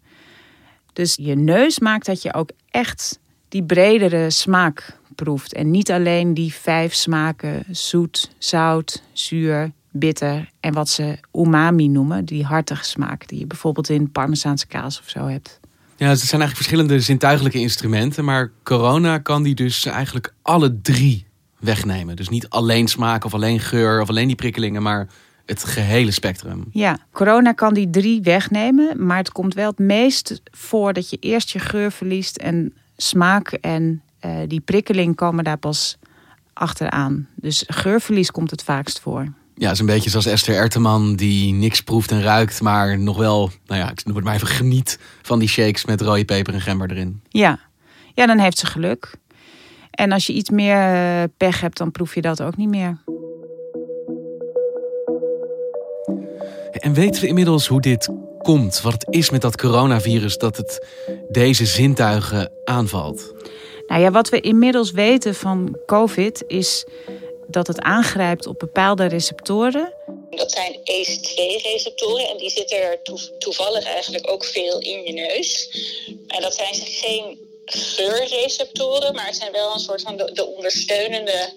Dus 0.93 1.17
je 1.21 1.35
neus 1.35 1.79
maakt 1.79 2.07
dat 2.07 2.23
je 2.23 2.35
ook 2.35 2.51
echt 2.71 3.19
die 3.49 3.65
bredere 3.65 4.31
smaak 4.31 4.99
proeft. 5.17 5.53
En 5.55 5.71
niet 5.71 5.91
alleen 5.91 6.35
die 6.35 6.55
vijf 6.55 6.95
smaken: 6.95 7.65
zoet, 7.71 8.31
zout, 8.39 9.03
zuur, 9.13 9.73
bitter 9.91 10.51
en 10.61 10.73
wat 10.73 10.89
ze 10.89 11.19
umami 11.33 11.89
noemen, 11.89 12.25
die 12.25 12.45
hartige 12.45 12.85
smaak 12.85 13.29
die 13.29 13.39
je 13.39 13.47
bijvoorbeeld 13.47 13.89
in 13.89 14.11
parmezaanse 14.11 14.67
kaas 14.67 15.01
of 15.01 15.09
zo 15.09 15.27
hebt. 15.27 15.61
Ja, 15.97 16.09
het 16.09 16.19
zijn 16.19 16.41
eigenlijk 16.41 16.57
verschillende 16.57 17.01
zintuigelijke 17.01 17.59
instrumenten, 17.59 18.25
maar 18.25 18.51
corona 18.63 19.19
kan 19.19 19.43
die 19.43 19.55
dus 19.55 19.85
eigenlijk 19.85 20.35
alle 20.43 20.81
drie 20.81 21.27
wegnemen. 21.59 22.17
Dus 22.17 22.29
niet 22.29 22.49
alleen 22.49 22.89
smaak 22.89 23.25
of 23.25 23.35
alleen 23.35 23.61
geur 23.61 24.01
of 24.01 24.09
alleen 24.09 24.27
die 24.27 24.37
prikkelingen, 24.37 24.83
maar 24.83 25.09
het 25.47 25.65
gehele 25.65 26.11
spectrum. 26.11 26.65
Ja, 26.71 26.99
corona 27.13 27.53
kan 27.53 27.75
die 27.75 27.91
drie 27.91 28.23
wegnemen, 28.23 29.07
maar 29.07 29.17
het 29.17 29.33
komt 29.33 29.55
wel 29.55 29.71
het 29.71 29.79
meest 29.79 30.41
voor 30.51 30.93
dat 30.93 31.11
je 31.11 31.17
eerst 31.21 31.51
je 31.51 31.59
geur 31.59 31.93
verliest 31.93 32.37
en 32.37 32.75
smaak 32.97 33.53
en 33.53 34.03
uh, 34.27 34.37
die 34.47 34.61
prikkeling 34.61 35.17
komen 35.17 35.45
daar 35.45 35.57
pas 35.57 35.99
achteraan. 36.53 37.29
Dus 37.35 37.65
geurverlies 37.67 38.31
komt 38.31 38.51
het 38.51 38.63
vaakst 38.63 39.01
voor. 39.01 39.33
Ja, 39.55 39.71
is 39.71 39.79
een 39.79 39.87
beetje 39.87 40.11
zoals 40.11 40.27
Esther 40.27 40.55
Erteman 40.55 41.17
die 41.17 41.53
niks 41.53 41.81
proeft 41.81 42.11
en 42.11 42.23
ruikt, 42.23 42.61
maar 42.61 42.99
nog 42.99 43.17
wel, 43.17 43.51
nou 43.67 43.81
ja, 43.81 43.91
ik 43.91 44.05
noem 44.05 44.17
het 44.17 44.25
maar 44.25 44.35
even 44.35 44.47
geniet 44.47 44.99
van 45.23 45.39
die 45.39 45.49
shakes 45.49 45.85
met 45.85 46.01
rode 46.01 46.25
peper 46.25 46.55
en 46.55 46.61
gember 46.61 46.91
erin. 46.91 47.21
Ja, 47.29 47.59
ja 48.15 48.27
dan 48.27 48.39
heeft 48.39 48.59
ze 48.59 48.67
geluk. 48.67 49.15
En 49.91 50.13
als 50.13 50.27
je 50.27 50.33
iets 50.33 50.51
meer 50.51 50.95
eh, 50.95 51.23
pech 51.37 51.61
hebt, 51.61 51.77
dan 51.77 51.91
proef 51.91 52.15
je 52.15 52.21
dat 52.21 52.43
ook 52.43 52.57
niet 52.57 52.69
meer. 52.69 52.99
En 56.73 56.93
weten 56.93 57.23
we 57.23 57.29
inmiddels 57.29 57.67
hoe 57.67 57.81
dit 57.81 58.09
komt? 58.39 58.81
Wat 58.81 58.93
het 58.93 59.07
is 59.09 59.31
met 59.31 59.41
dat 59.41 59.57
coronavirus 59.57 60.39
dat 60.39 60.57
het 60.57 60.87
deze 61.31 61.67
zintuigen 61.67 62.51
aanvalt? 62.65 63.36
Nou 63.87 64.01
ja, 64.01 64.11
wat 64.11 64.29
we 64.29 64.41
inmiddels 64.41 64.91
weten 64.91 65.35
van 65.35 65.79
COVID 65.87 66.45
is 66.47 66.85
dat 67.47 67.67
het 67.67 67.81
aangrijpt 67.81 68.47
op 68.47 68.59
bepaalde 68.59 69.07
receptoren. 69.07 69.93
Dat 70.31 70.53
zijn 70.53 70.73
ACE2-receptoren 70.75 72.29
en 72.29 72.37
die 72.37 72.51
zitten 72.51 72.83
er 72.83 72.99
toevallig 73.39 73.85
eigenlijk 73.85 74.31
ook 74.31 74.45
veel 74.45 74.79
in 74.79 75.03
je 75.03 75.13
neus. 75.13 75.71
En 76.27 76.43
dat 76.43 76.55
zijn 76.55 76.75
geen 76.75 77.39
geurreceptoren, 77.65 79.15
maar 79.15 79.27
het 79.27 79.37
zijn 79.37 79.53
wel 79.53 79.75
een 79.75 79.81
soort 79.81 80.03
van 80.03 80.17
de, 80.17 80.47
ondersteunende 80.47 81.53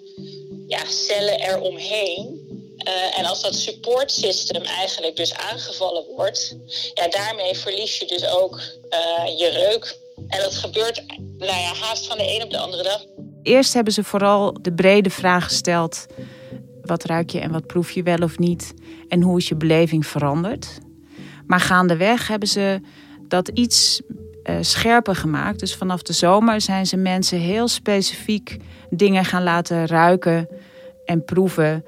ja, 0.68 0.86
cellen 0.86 1.40
eromheen. 1.40 2.48
Uh, 2.88 3.20
en 3.20 3.26
als 3.26 3.42
dat 3.42 3.56
support 3.56 4.12
system 4.12 4.64
eigenlijk 4.64 5.16
dus 5.16 5.34
aangevallen 5.34 6.06
wordt, 6.16 6.56
ja, 6.94 7.08
daarmee 7.08 7.56
verlies 7.56 7.98
je 7.98 8.06
dus 8.06 8.28
ook 8.28 8.60
uh, 8.90 9.38
je 9.38 9.48
reuk. 9.48 9.98
En 10.28 10.40
dat 10.40 10.56
gebeurt 10.56 11.04
nou 11.38 11.60
ja, 11.60 11.74
haast 11.82 12.08
van 12.08 12.18
de 12.18 12.36
een 12.36 12.44
op 12.44 12.52
de 12.52 12.58
andere 12.58 12.84
dag. 12.84 13.06
Eerst 13.44 13.74
hebben 13.74 13.94
ze 13.94 14.04
vooral 14.04 14.58
de 14.62 14.74
brede 14.74 15.10
vraag 15.10 15.44
gesteld: 15.44 16.06
wat 16.82 17.04
ruik 17.04 17.30
je 17.30 17.40
en 17.40 17.52
wat 17.52 17.68
proef 17.68 17.92
je 17.92 18.04
wel 18.04 18.18
of 18.18 18.38
niet? 18.38 18.74
En 19.08 19.22
hoe 19.22 19.38
is 19.38 19.48
je 19.48 19.56
beleving 19.56 20.06
veranderd? 20.06 20.80
Maar 21.48 21.60
gaandeweg 21.60 22.28
hebben 22.28 22.48
ze 22.48 22.82
dat 23.28 23.48
iets 23.48 24.02
uh, 24.44 24.56
scherper 24.62 25.16
gemaakt. 25.16 25.60
Dus 25.60 25.76
vanaf 25.76 26.02
de 26.02 26.14
zomer 26.14 26.62
zijn 26.62 26.86
ze 26.86 26.98
mensen 26.98 27.40
heel 27.40 27.68
specifiek 27.68 28.58
dingen 28.90 29.26
gaan 29.26 29.44
laten 29.44 29.88
ruiken 29.88 30.50
en 31.06 31.24
proeven. 31.24 31.86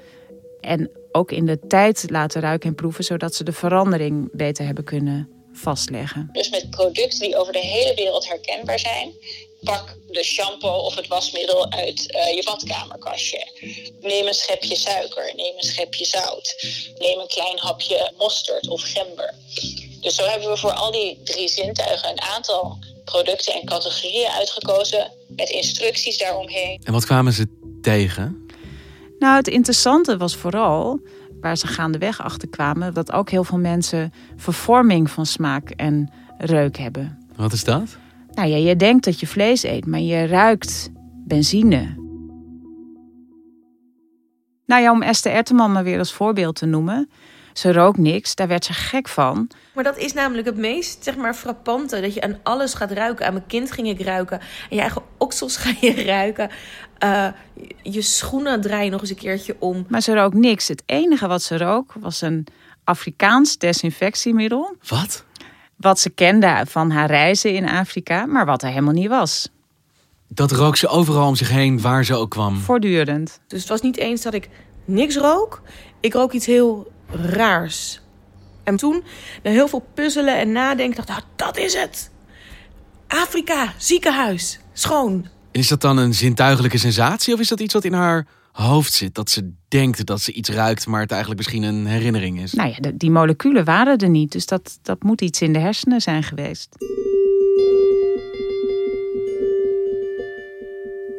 En 0.59 0.89
ook 1.11 1.31
in 1.31 1.45
de 1.45 1.59
tijd 1.67 2.05
laten 2.07 2.41
ruiken 2.41 2.69
en 2.69 2.75
proeven, 2.75 3.03
zodat 3.03 3.35
ze 3.35 3.43
de 3.43 3.51
verandering 3.51 4.29
beter 4.31 4.65
hebben 4.65 4.83
kunnen 4.83 5.40
vastleggen. 5.53 6.29
Dus 6.31 6.49
met 6.49 6.69
producten 6.69 7.19
die 7.19 7.37
over 7.37 7.53
de 7.53 7.59
hele 7.59 7.93
wereld 7.93 8.27
herkenbaar 8.27 8.79
zijn. 8.79 9.13
Pak 9.61 9.97
de 10.07 10.23
shampoo 10.23 10.77
of 10.77 10.95
het 10.95 11.07
wasmiddel 11.07 11.71
uit 11.71 12.13
uh, 12.13 12.35
je 12.35 12.43
badkamerkastje. 12.45 13.47
Neem 14.01 14.27
een 14.27 14.33
schepje 14.33 14.75
suiker, 14.75 15.33
neem 15.35 15.53
een 15.57 15.63
schepje 15.63 16.05
zout. 16.05 16.55
Neem 16.97 17.19
een 17.19 17.27
klein 17.27 17.57
hapje 17.59 18.11
mosterd 18.17 18.67
of 18.67 18.81
gember. 18.81 19.33
Dus 20.01 20.15
zo 20.15 20.23
hebben 20.23 20.49
we 20.49 20.57
voor 20.57 20.71
al 20.71 20.91
die 20.91 21.19
drie 21.23 21.47
zintuigen 21.47 22.09
een 22.09 22.21
aantal 22.21 22.77
producten 23.05 23.53
en 23.53 23.65
categorieën 23.65 24.29
uitgekozen 24.29 25.11
met 25.27 25.49
instructies 25.49 26.17
daaromheen. 26.17 26.81
En 26.83 26.93
wat 26.93 27.05
kwamen 27.05 27.33
ze 27.33 27.47
tegen? 27.81 28.47
Nou, 29.19 29.35
het 29.35 29.47
interessante 29.47 30.17
was 30.17 30.35
vooral 30.35 30.99
waar 31.41 31.57
ze 31.57 31.67
gaandeweg 31.67 32.21
achter 32.21 32.49
kwamen, 32.49 32.93
dat 32.93 33.11
ook 33.11 33.29
heel 33.29 33.43
veel 33.43 33.57
mensen 33.57 34.13
vervorming 34.35 35.09
van 35.09 35.25
smaak 35.25 35.69
en 35.69 36.09
reuk 36.37 36.77
hebben. 36.77 37.17
Wat 37.35 37.53
is 37.53 37.63
dat? 37.63 37.97
Nou 38.31 38.49
ja, 38.49 38.55
je 38.55 38.75
denkt 38.75 39.05
dat 39.05 39.19
je 39.19 39.27
vlees 39.27 39.63
eet, 39.63 39.85
maar 39.85 39.99
je 39.99 40.25
ruikt 40.25 40.91
benzine. 41.25 41.99
Nou 44.65 44.81
ja, 44.81 44.91
om 44.91 45.01
Esther 45.01 45.31
Erteman 45.31 45.71
maar 45.71 45.83
weer 45.83 45.97
als 45.97 46.13
voorbeeld 46.13 46.55
te 46.55 46.65
noemen. 46.65 47.09
Ze 47.53 47.73
rook 47.73 47.97
niks, 47.97 48.35
daar 48.35 48.47
werd 48.47 48.65
ze 48.65 48.73
gek 48.73 49.07
van. 49.07 49.49
Maar 49.73 49.83
dat 49.83 49.97
is 49.97 50.13
namelijk 50.13 50.47
het 50.47 50.57
meest 50.57 51.03
zeg 51.03 51.15
maar, 51.15 51.33
frappante. 51.33 52.01
Dat 52.01 52.13
je 52.13 52.21
aan 52.21 52.39
alles 52.43 52.73
gaat 52.73 52.91
ruiken. 52.91 53.25
Aan 53.25 53.33
mijn 53.33 53.47
kind 53.47 53.71
ging 53.71 53.87
ik 53.87 54.01
ruiken. 54.01 54.39
En 54.39 54.75
je 54.75 54.79
eigen 54.79 55.01
oksels 55.17 55.57
ga 55.63 55.73
je 55.79 56.03
ruiken. 56.03 56.49
Uh, 57.03 57.27
je 57.81 58.01
schoenen 58.01 58.61
draai 58.61 58.83
je 58.83 58.89
nog 58.91 59.01
eens 59.01 59.09
een 59.09 59.15
keertje 59.15 59.55
om. 59.59 59.85
Maar 59.89 60.01
ze 60.01 60.13
rook 60.13 60.33
niks. 60.33 60.67
Het 60.67 60.83
enige 60.85 61.27
wat 61.27 61.41
ze 61.41 61.57
rook 61.57 61.93
was 61.99 62.21
een 62.21 62.47
Afrikaans 62.83 63.57
desinfectiemiddel. 63.57 64.75
Wat? 64.87 65.25
Wat 65.75 65.99
ze 65.99 66.09
kende 66.09 66.63
van 66.67 66.91
haar 66.91 67.07
reizen 67.07 67.53
in 67.53 67.69
Afrika, 67.69 68.25
maar 68.25 68.45
wat 68.45 68.63
er 68.63 68.69
helemaal 68.69 68.93
niet 68.93 69.09
was. 69.09 69.49
Dat 70.27 70.51
rook 70.51 70.75
ze 70.75 70.87
overal 70.87 71.27
om 71.27 71.35
zich 71.35 71.49
heen, 71.49 71.81
waar 71.81 72.05
ze 72.05 72.15
ook 72.15 72.29
kwam. 72.29 72.57
Voortdurend. 72.57 73.39
Dus 73.47 73.59
het 73.59 73.69
was 73.69 73.81
niet 73.81 73.97
eens 73.97 74.21
dat 74.21 74.33
ik 74.33 74.49
niks 74.85 75.15
rook. 75.15 75.61
Ik 75.99 76.13
rook 76.13 76.31
iets 76.31 76.45
heel 76.45 76.91
raars. 77.11 78.01
En 78.63 78.77
toen, 78.77 79.03
na 79.43 79.51
heel 79.51 79.67
veel 79.67 79.85
puzzelen 79.93 80.39
en 80.39 80.51
nadenken, 80.51 81.05
dacht 81.05 81.09
ik, 81.09 81.15
nou, 81.15 81.27
dat 81.35 81.57
is 81.57 81.73
het. 81.73 82.11
Afrika, 83.07 83.73
ziekenhuis, 83.77 84.59
schoon. 84.73 85.27
Is 85.51 85.67
dat 85.67 85.81
dan 85.81 85.97
een 85.97 86.13
zintuigelijke 86.13 86.77
sensatie 86.77 87.33
of 87.33 87.39
is 87.39 87.47
dat 87.47 87.59
iets 87.59 87.73
wat 87.73 87.83
in 87.83 87.93
haar 87.93 88.27
hoofd 88.51 88.93
zit? 88.93 89.15
Dat 89.15 89.29
ze 89.29 89.51
denkt 89.67 90.05
dat 90.05 90.21
ze 90.21 90.31
iets 90.31 90.49
ruikt, 90.49 90.87
maar 90.87 91.01
het 91.01 91.11
eigenlijk 91.11 91.39
misschien 91.39 91.63
een 91.63 91.85
herinnering 91.85 92.41
is? 92.41 92.53
Nou 92.53 92.69
ja, 92.69 92.91
die 92.93 93.11
moleculen 93.11 93.65
waren 93.65 93.97
er 93.97 94.09
niet, 94.09 94.31
dus 94.31 94.45
dat, 94.45 94.79
dat 94.81 95.03
moet 95.03 95.21
iets 95.21 95.41
in 95.41 95.53
de 95.53 95.59
hersenen 95.59 96.01
zijn 96.01 96.23
geweest. 96.23 96.69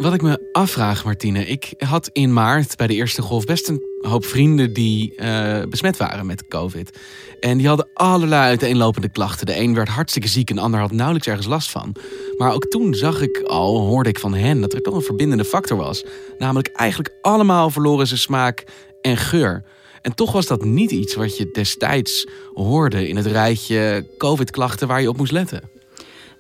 Wat 0.03 0.15
ik 0.15 0.23
me 0.23 0.49
afvraag, 0.53 1.05
Martine. 1.05 1.47
Ik 1.47 1.75
had 1.79 2.11
in 2.13 2.33
maart 2.33 2.77
bij 2.77 2.87
de 2.87 2.95
eerste 2.95 3.23
golf 3.23 3.45
best 3.45 3.69
een 3.69 3.83
hoop 4.01 4.25
vrienden 4.25 4.73
die 4.73 5.13
uh, 5.17 5.63
besmet 5.69 5.97
waren 5.97 6.27
met 6.27 6.49
COVID. 6.49 6.99
En 7.41 7.59
die 7.59 7.69
hadden 7.69 7.89
allerlei 7.95 8.43
uiteenlopende 8.43 9.09
klachten. 9.09 9.47
De 9.47 9.59
een 9.59 9.75
werd 9.75 9.89
hartstikke 9.89 10.29
ziek 10.29 10.51
en 10.51 10.57
de 10.57 10.63
ander 10.63 10.81
had 10.81 10.93
nauwelijks 10.93 11.29
ergens 11.29 11.47
last 11.47 11.71
van. 11.71 11.97
Maar 12.37 12.53
ook 12.53 12.67
toen 12.67 12.95
zag 12.95 13.21
ik 13.21 13.39
al, 13.39 13.81
hoorde 13.81 14.09
ik 14.09 14.19
van 14.19 14.35
hen, 14.35 14.61
dat 14.61 14.73
er 14.73 14.83
toch 14.83 14.95
een 14.95 15.03
verbindende 15.03 15.45
factor 15.45 15.77
was. 15.77 16.05
Namelijk 16.39 16.69
eigenlijk 16.69 17.15
allemaal 17.21 17.71
verloren 17.71 18.07
ze 18.07 18.17
smaak 18.17 18.65
en 19.01 19.17
geur. 19.17 19.65
En 20.01 20.15
toch 20.15 20.33
was 20.33 20.47
dat 20.47 20.65
niet 20.65 20.91
iets 20.91 21.15
wat 21.15 21.37
je 21.37 21.51
destijds 21.53 22.27
hoorde 22.55 23.09
in 23.09 23.17
het 23.17 23.27
rijtje 23.27 24.07
COVID-klachten 24.19 24.89
waar 24.89 25.01
je 25.01 25.09
op 25.09 25.17
moest 25.17 25.33
letten. 25.33 25.72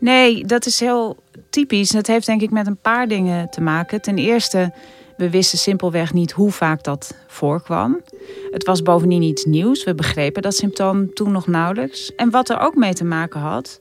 Nee, 0.02 0.44
dat 0.44 0.66
is 0.66 0.80
heel 0.80 1.16
typisch. 1.50 1.90
Dat 1.90 2.06
heeft 2.06 2.26
denk 2.26 2.42
ik 2.42 2.50
met 2.50 2.66
een 2.66 2.80
paar 2.80 3.08
dingen 3.08 3.50
te 3.50 3.60
maken. 3.60 4.00
Ten 4.00 4.18
eerste, 4.18 4.72
we 5.16 5.30
wisten 5.30 5.58
simpelweg 5.58 6.12
niet 6.12 6.32
hoe 6.32 6.50
vaak 6.50 6.84
dat 6.84 7.14
voorkwam. 7.26 8.00
Het 8.50 8.64
was 8.64 8.82
bovendien 8.82 9.22
iets 9.22 9.44
nieuws. 9.44 9.84
We 9.84 9.94
begrepen 9.94 10.42
dat 10.42 10.54
symptoom 10.54 11.14
toen 11.14 11.32
nog 11.32 11.46
nauwelijks. 11.46 12.14
En 12.14 12.30
wat 12.30 12.48
er 12.48 12.58
ook 12.60 12.74
mee 12.74 12.92
te 12.92 13.04
maken 13.04 13.40
had. 13.40 13.80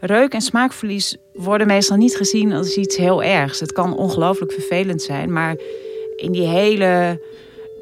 Reuk- 0.00 0.32
en 0.32 0.40
smaakverlies 0.40 1.16
worden 1.34 1.66
meestal 1.66 1.96
niet 1.96 2.16
gezien 2.16 2.52
als 2.52 2.76
iets 2.76 2.96
heel 2.96 3.22
ergs. 3.22 3.60
Het 3.60 3.72
kan 3.72 3.96
ongelooflijk 3.96 4.52
vervelend 4.52 5.02
zijn, 5.02 5.32
maar 5.32 5.56
in 6.16 6.32
die 6.32 6.46
hele 6.46 7.20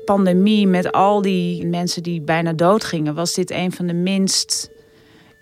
pandemie 0.04 0.66
met 0.66 0.92
al 0.92 1.22
die 1.22 1.66
mensen 1.66 2.02
die 2.02 2.20
bijna 2.20 2.52
doodgingen, 2.52 3.14
was 3.14 3.34
dit 3.34 3.50
een 3.50 3.72
van 3.72 3.86
de 3.86 3.94
minst 3.94 4.70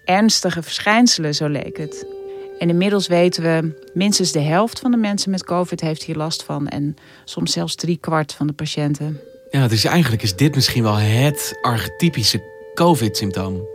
ernstige 0.04 0.62
verschijnselen, 0.62 1.35
zo 1.35 1.49
leek 1.49 1.76
het. 1.76 2.18
En 2.61 2.69
inmiddels 2.69 3.07
weten 3.07 3.43
we, 3.43 3.73
minstens 3.93 4.33
de 4.33 4.40
helft 4.40 4.79
van 4.79 4.90
de 4.90 4.97
mensen 4.97 5.31
met 5.31 5.45
COVID 5.45 5.81
heeft 5.81 6.02
hier 6.02 6.17
last 6.17 6.43
van. 6.43 6.69
En 6.69 6.97
soms 7.25 7.52
zelfs 7.52 7.75
drie 7.75 7.99
kwart 8.00 8.33
van 8.33 8.47
de 8.47 8.52
patiënten. 8.52 9.21
Ja, 9.50 9.69
dus 9.69 9.85
eigenlijk 9.85 10.23
is 10.23 10.37
dit 10.37 10.55
misschien 10.55 10.83
wel 10.83 10.97
het 10.97 11.59
archetypische 11.62 12.43
COVID-symptoom. 12.75 13.67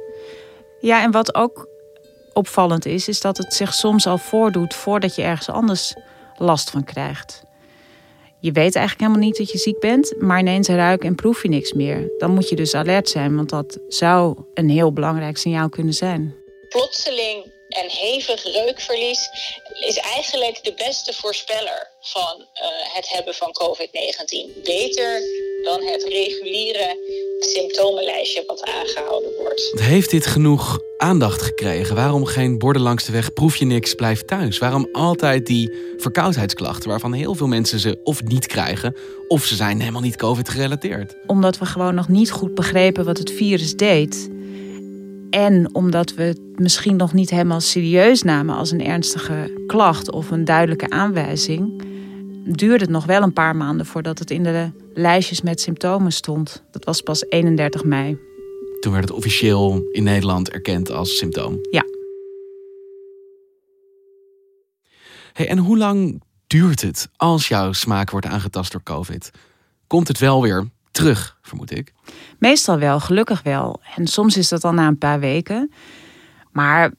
Ja, 0.79 1.03
en 1.03 1.11
wat 1.11 1.35
ook 1.35 1.67
opvallend 2.33 2.85
is, 2.85 3.07
is 3.07 3.21
dat 3.21 3.37
het 3.37 3.53
zich 3.53 3.73
soms 3.73 4.07
al 4.07 4.17
voordoet 4.17 4.73
voordat 4.73 5.15
je 5.15 5.21
ergens 5.21 5.49
anders 5.49 5.93
last 6.37 6.69
van 6.69 6.83
krijgt. 6.83 7.43
Je 8.39 8.51
weet 8.51 8.75
eigenlijk 8.75 8.99
helemaal 8.99 9.27
niet 9.27 9.37
dat 9.37 9.51
je 9.51 9.57
ziek 9.57 9.79
bent, 9.79 10.13
maar 10.19 10.39
ineens 10.39 10.67
ruik 10.67 11.03
en 11.03 11.15
proef 11.15 11.41
je 11.41 11.49
niks 11.49 11.73
meer. 11.73 12.11
Dan 12.17 12.33
moet 12.33 12.49
je 12.49 12.55
dus 12.55 12.73
alert 12.73 13.09
zijn, 13.09 13.35
want 13.35 13.49
dat 13.49 13.79
zou 13.87 14.37
een 14.53 14.69
heel 14.69 14.93
belangrijk 14.93 15.37
signaal 15.37 15.69
kunnen 15.69 15.93
zijn. 15.93 16.35
Plotseling 16.69 17.53
en 17.81 17.89
hevig 17.89 18.43
reukverlies 18.43 19.29
is 19.87 19.97
eigenlijk 19.97 20.63
de 20.63 20.73
beste 20.73 21.13
voorspeller 21.13 21.89
van 22.01 22.35
uh, 22.39 22.67
het 22.95 23.09
hebben 23.09 23.33
van 23.33 23.55
COVID-19. 23.63 24.63
Beter 24.63 25.21
dan 25.63 25.81
het 25.83 26.03
reguliere 26.03 26.97
symptomenlijstje 27.39 28.43
wat 28.47 28.63
aangehouden 28.63 29.31
wordt. 29.37 29.71
Heeft 29.75 30.09
dit 30.09 30.25
genoeg 30.25 30.79
aandacht 30.97 31.41
gekregen? 31.41 31.95
Waarom 31.95 32.25
geen 32.25 32.57
borden 32.57 32.81
langs 32.81 33.05
de 33.05 33.11
weg, 33.11 33.33
proef 33.33 33.55
je 33.55 33.65
niks, 33.65 33.93
blijf 33.93 34.25
thuis? 34.25 34.57
Waarom 34.57 34.89
altijd 34.91 35.45
die 35.45 35.71
verkoudheidsklachten 35.97 36.89
waarvan 36.89 37.13
heel 37.13 37.35
veel 37.35 37.47
mensen 37.47 37.79
ze 37.79 37.99
of 38.03 38.23
niet 38.23 38.47
krijgen... 38.47 38.95
of 39.27 39.45
ze 39.45 39.55
zijn 39.55 39.79
helemaal 39.79 40.01
niet 40.01 40.15
COVID 40.15 40.49
gerelateerd? 40.49 41.15
Omdat 41.27 41.57
we 41.57 41.65
gewoon 41.65 41.95
nog 41.95 42.07
niet 42.07 42.31
goed 42.31 42.55
begrepen 42.55 43.05
wat 43.05 43.17
het 43.17 43.31
virus 43.31 43.75
deed... 43.75 44.29
En 45.35 45.75
omdat 45.75 46.13
we 46.13 46.23
het 46.23 46.39
misschien 46.55 46.95
nog 46.95 47.13
niet 47.13 47.29
helemaal 47.29 47.61
serieus 47.61 48.21
namen 48.21 48.55
als 48.55 48.71
een 48.71 48.85
ernstige 48.85 49.63
klacht 49.67 50.11
of 50.11 50.31
een 50.31 50.45
duidelijke 50.45 50.89
aanwijzing, 50.89 51.83
duurde 52.45 52.83
het 52.83 52.93
nog 52.93 53.05
wel 53.05 53.21
een 53.21 53.33
paar 53.33 53.55
maanden 53.55 53.85
voordat 53.85 54.19
het 54.19 54.31
in 54.31 54.43
de 54.43 54.71
lijstjes 54.93 55.41
met 55.41 55.61
symptomen 55.61 56.11
stond. 56.11 56.63
Dat 56.71 56.85
was 56.85 57.01
pas 57.01 57.25
31 57.29 57.83
mei. 57.83 58.17
Toen 58.79 58.91
werd 58.91 59.07
het 59.07 59.17
officieel 59.17 59.87
in 59.91 60.03
Nederland 60.03 60.49
erkend 60.49 60.91
als 60.91 61.17
symptoom. 61.17 61.59
Ja. 61.71 61.83
Hey, 65.33 65.47
en 65.47 65.57
hoe 65.57 65.77
lang 65.77 66.21
duurt 66.47 66.81
het 66.81 67.09
als 67.15 67.47
jouw 67.47 67.71
smaak 67.71 68.09
wordt 68.09 68.25
aangetast 68.25 68.71
door 68.71 68.83
COVID? 68.83 69.31
Komt 69.87 70.07
het 70.07 70.19
wel 70.19 70.41
weer 70.41 70.69
terug, 70.95 71.37
vermoed 71.41 71.71
ik? 71.71 71.93
Meestal 72.39 72.79
wel, 72.79 72.99
gelukkig 72.99 73.43
wel. 73.43 73.81
En 73.95 74.07
soms 74.07 74.37
is 74.37 74.49
dat 74.49 74.63
al 74.63 74.73
na 74.73 74.87
een 74.87 74.97
paar 74.97 75.19
weken. 75.19 75.71
Maar 76.51 76.91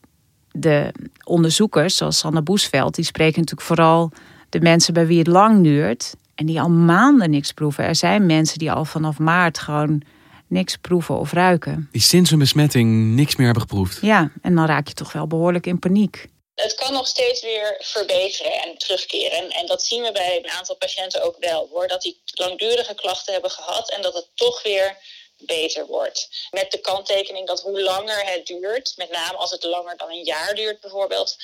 de 0.51 0.93
onderzoekers, 1.25 1.97
zoals 1.97 2.19
Sanne 2.19 2.43
Boesveld, 2.43 2.95
die 2.95 3.05
spreken 3.05 3.41
natuurlijk 3.41 3.67
vooral 3.67 4.13
de 4.49 4.61
mensen 4.61 4.95
bij 4.95 5.07
wie 5.07 5.19
het 5.19 5.27
lang 5.27 5.63
duurt 5.63 6.15
en 6.35 6.47
die 6.47 6.61
al 6.61 6.71
maanden 6.71 7.31
niks 7.31 7.53
proeven. 7.53 7.85
Er 7.85 7.95
zijn 7.95 8.27
mensen 8.27 8.59
die 8.59 8.73
al 8.73 8.85
vanaf 8.85 9.19
maart 9.19 9.59
gewoon 9.59 10.03
niks 10.47 10.77
proeven 10.77 11.19
of 11.19 11.33
ruiken. 11.33 11.89
Die 11.93 12.01
sinds 12.01 12.31
een 12.31 12.39
besmetting 12.39 13.15
niks 13.15 13.37
meer 13.37 13.47
hebben 13.47 13.65
geproefd. 13.69 13.99
Ja, 14.01 14.31
en 14.43 14.55
dan 14.55 14.67
raak 14.67 14.89
je 14.89 14.95
toch 14.95 15.13
wel 15.13 15.27
behoorlijk 15.27 15.67
in 15.67 15.79
paniek. 15.79 16.29
Het 16.57 16.75
kan 16.75 16.93
nog 16.93 17.07
steeds 17.07 17.43
weer 17.43 17.77
verbeteren 17.79 18.53
en 18.53 18.79
terugkeren. 18.79 19.39
En, 19.39 19.51
en 19.51 19.67
dat 19.67 19.83
zien 19.83 20.03
we 20.03 20.13
bij 20.13 20.37
een 20.37 20.51
aantal 20.51 20.77
patiënten 20.77 21.23
ook 21.23 21.37
wel 21.39 21.69
hoor. 21.73 21.89
Dat 21.89 22.03
die 22.03 22.21
langdurige 22.35 22.95
klachten 22.95 23.33
hebben 23.33 23.51
gehad 23.51 23.91
en 23.91 24.03
dat 24.03 24.15
het 24.15 24.27
toch 24.35 24.63
weer 24.63 24.97
beter 25.39 25.87
wordt. 25.87 26.49
Met 26.51 26.71
de 26.71 26.81
kanttekening 26.81 27.47
dat 27.47 27.63
hoe 27.63 27.83
langer 27.83 28.25
het 28.25 28.47
duurt, 28.47 28.95
met 28.97 29.11
name 29.11 29.37
als 29.37 29.51
het 29.51 29.65
langer 29.65 29.97
dan 29.97 30.11
een 30.11 30.25
jaar 30.25 30.55
duurt 30.55 30.81
bijvoorbeeld, 30.81 31.37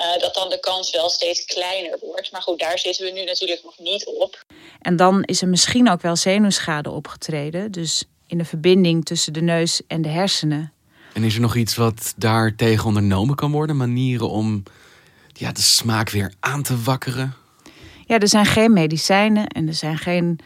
uh, 0.00 0.22
dat 0.22 0.34
dan 0.34 0.50
de 0.50 0.60
kans 0.60 0.90
wel 0.90 1.08
steeds 1.08 1.44
kleiner 1.44 1.98
wordt. 2.00 2.32
Maar 2.32 2.42
goed, 2.42 2.58
daar 2.58 2.78
zitten 2.78 3.04
we 3.04 3.10
nu 3.10 3.24
natuurlijk 3.24 3.62
nog 3.64 3.78
niet 3.78 4.06
op. 4.06 4.44
En 4.80 4.96
dan 4.96 5.22
is 5.24 5.42
er 5.42 5.48
misschien 5.48 5.90
ook 5.90 6.02
wel 6.02 6.16
zenuwschade 6.16 6.90
opgetreden. 6.90 7.72
Dus 7.72 8.04
in 8.26 8.38
de 8.38 8.44
verbinding 8.44 9.04
tussen 9.04 9.32
de 9.32 9.42
neus 9.42 9.80
en 9.86 10.02
de 10.02 10.08
hersenen. 10.08 10.72
En 11.20 11.26
is 11.26 11.34
er 11.34 11.40
nog 11.40 11.56
iets 11.56 11.76
wat 11.76 12.14
daar 12.16 12.54
tegen 12.54 12.86
ondernomen 12.86 13.34
kan 13.34 13.50
worden? 13.50 13.76
Manieren 13.76 14.30
om 14.30 14.62
ja, 15.32 15.52
de 15.52 15.60
smaak 15.60 16.10
weer 16.10 16.32
aan 16.40 16.62
te 16.62 16.82
wakkeren? 16.82 17.32
Ja, 18.06 18.18
er 18.18 18.28
zijn 18.28 18.46
geen 18.46 18.72
medicijnen 18.72 19.46
en 19.46 19.68
er 19.68 19.74
zijn 19.74 19.98
geen 19.98 20.38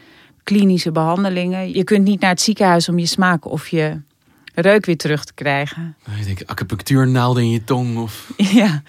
klinische 0.43 0.91
behandelingen. 0.91 1.73
Je 1.73 1.83
kunt 1.83 2.03
niet 2.03 2.19
naar 2.19 2.29
het 2.29 2.41
ziekenhuis 2.41 2.89
om 2.89 2.99
je 2.99 3.05
smaak 3.05 3.45
of 3.45 3.67
je 3.67 4.01
reuk 4.53 4.85
weer 4.85 4.97
terug 4.97 5.25
te 5.25 5.33
krijgen. 5.33 5.95
Ik 6.19 6.25
denk 6.25 6.41
acupunctuurnaalden 6.45 7.43
in 7.43 7.49
je 7.49 7.63
tong 7.63 7.97
of... 7.97 8.33
Ja. 8.61 8.83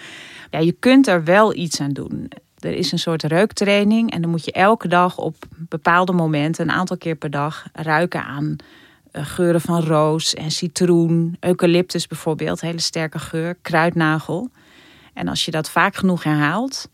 ja, 0.51 0.59
je 0.59 0.73
kunt 0.73 1.07
er 1.07 1.25
wel 1.25 1.55
iets 1.55 1.81
aan 1.81 1.93
doen. 1.93 2.31
Er 2.59 2.75
is 2.75 2.93
een 2.93 2.99
soort 2.99 3.23
reuktraining 3.23 4.11
en 4.11 4.21
dan 4.21 4.31
moet 4.31 4.45
je 4.45 4.53
elke 4.53 4.89
dag 4.89 5.19
op 5.19 5.37
bepaalde 5.51 6.13
momenten, 6.13 6.69
een 6.69 6.75
aantal 6.75 6.97
keer 6.97 7.17
per 7.17 7.31
dag, 7.31 7.67
ruiken 7.73 8.25
aan 8.25 8.57
geuren 9.25 9.61
van 9.61 9.83
roos 9.83 10.35
en 10.35 10.51
citroen, 10.51 11.37
eucalyptus 11.41 12.07
bijvoorbeeld, 12.07 12.61
hele 12.61 12.81
sterke 12.81 13.19
geur, 13.19 13.57
kruidnagel. 13.63 14.51
En 15.15 15.29
als 15.29 15.45
je 15.45 15.51
dat 15.51 15.71
vaak 15.71 15.97
genoeg 15.97 16.23
herhaalt 16.23 16.89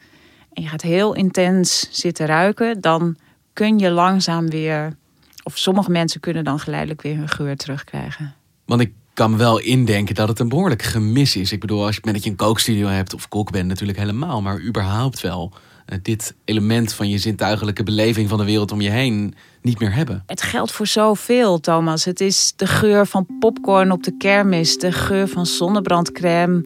en 0.52 0.62
je 0.62 0.68
gaat 0.68 0.82
heel 0.82 1.14
intens 1.14 1.88
zitten 1.90 2.26
ruiken, 2.26 2.80
dan 2.80 3.16
kun 3.52 3.78
je 3.78 3.90
langzaam 3.90 4.48
weer, 4.48 4.96
of 5.42 5.58
sommige 5.58 5.90
mensen 5.90 6.20
kunnen 6.20 6.44
dan 6.44 6.58
geleidelijk 6.58 7.02
weer 7.02 7.16
hun 7.16 7.28
geur 7.28 7.56
terugkrijgen. 7.56 8.34
Want 8.64 8.80
ik 8.80 8.92
kan 9.14 9.36
wel 9.36 9.58
indenken 9.58 10.14
dat 10.14 10.28
het 10.28 10.38
een 10.38 10.48
behoorlijk 10.48 10.82
gemis 10.82 11.36
is. 11.36 11.52
Ik 11.52 11.60
bedoel, 11.60 11.84
als 11.84 11.96
je, 12.02 12.12
dat 12.12 12.24
je 12.24 12.30
een 12.30 12.36
kookstudio 12.36 12.86
hebt 12.86 13.14
of 13.14 13.28
kok 13.28 13.50
bent 13.50 13.68
natuurlijk 13.68 13.98
helemaal, 13.98 14.42
maar 14.42 14.62
überhaupt 14.62 15.20
wel 15.20 15.52
eh, 15.52 15.60
dit 16.02 16.34
element 16.44 16.92
van 16.92 17.08
je 17.08 17.18
zintuigelijke 17.18 17.82
beleving 17.82 18.28
van 18.28 18.38
de 18.38 18.44
wereld 18.44 18.72
om 18.72 18.80
je 18.80 18.90
heen 18.90 19.34
niet 19.62 19.78
meer 19.78 19.94
hebben. 19.94 20.22
Het 20.26 20.42
geldt 20.42 20.72
voor 20.72 20.86
zoveel, 20.86 21.60
Thomas. 21.60 22.04
Het 22.04 22.20
is 22.20 22.52
de 22.56 22.66
geur 22.66 23.06
van 23.06 23.26
popcorn 23.38 23.92
op 23.92 24.02
de 24.02 24.16
kermis, 24.16 24.78
de 24.78 24.92
geur 24.92 25.28
van 25.28 25.46
zonnebrandcrème 25.46 26.62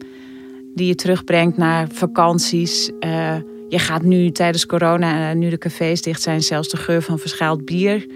die 0.75 0.87
je 0.87 0.95
terugbrengt 0.95 1.57
naar 1.57 1.87
vakanties. 1.91 2.91
Uh, 2.99 3.35
je 3.69 3.79
gaat 3.79 4.01
nu 4.01 4.31
tijdens 4.31 4.65
corona, 4.65 5.33
nu 5.33 5.49
de 5.49 5.57
cafés 5.57 6.01
dicht 6.01 6.21
zijn, 6.21 6.41
zelfs 6.41 6.69
de 6.69 6.77
geur 6.77 7.01
van 7.01 7.19
verschaald 7.19 7.65
bier 7.65 8.07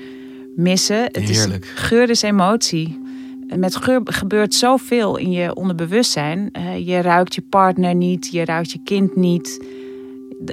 missen. 0.55 1.03
Het 1.03 1.17
Heerlijk. 1.17 1.63
Is, 1.63 1.71
geur 1.75 2.09
is 2.09 2.21
emotie. 2.21 2.99
Met 3.55 3.75
geur 3.75 4.01
gebeurt 4.03 4.53
zoveel 4.53 5.17
in 5.17 5.31
je 5.31 5.55
onderbewustzijn. 5.55 6.49
Uh, 6.57 6.87
je 6.87 7.01
ruikt 7.01 7.35
je 7.35 7.41
partner 7.41 7.95
niet, 7.95 8.27
je 8.31 8.45
ruikt 8.45 8.71
je 8.71 8.79
kind 8.83 9.15
niet. 9.15 9.65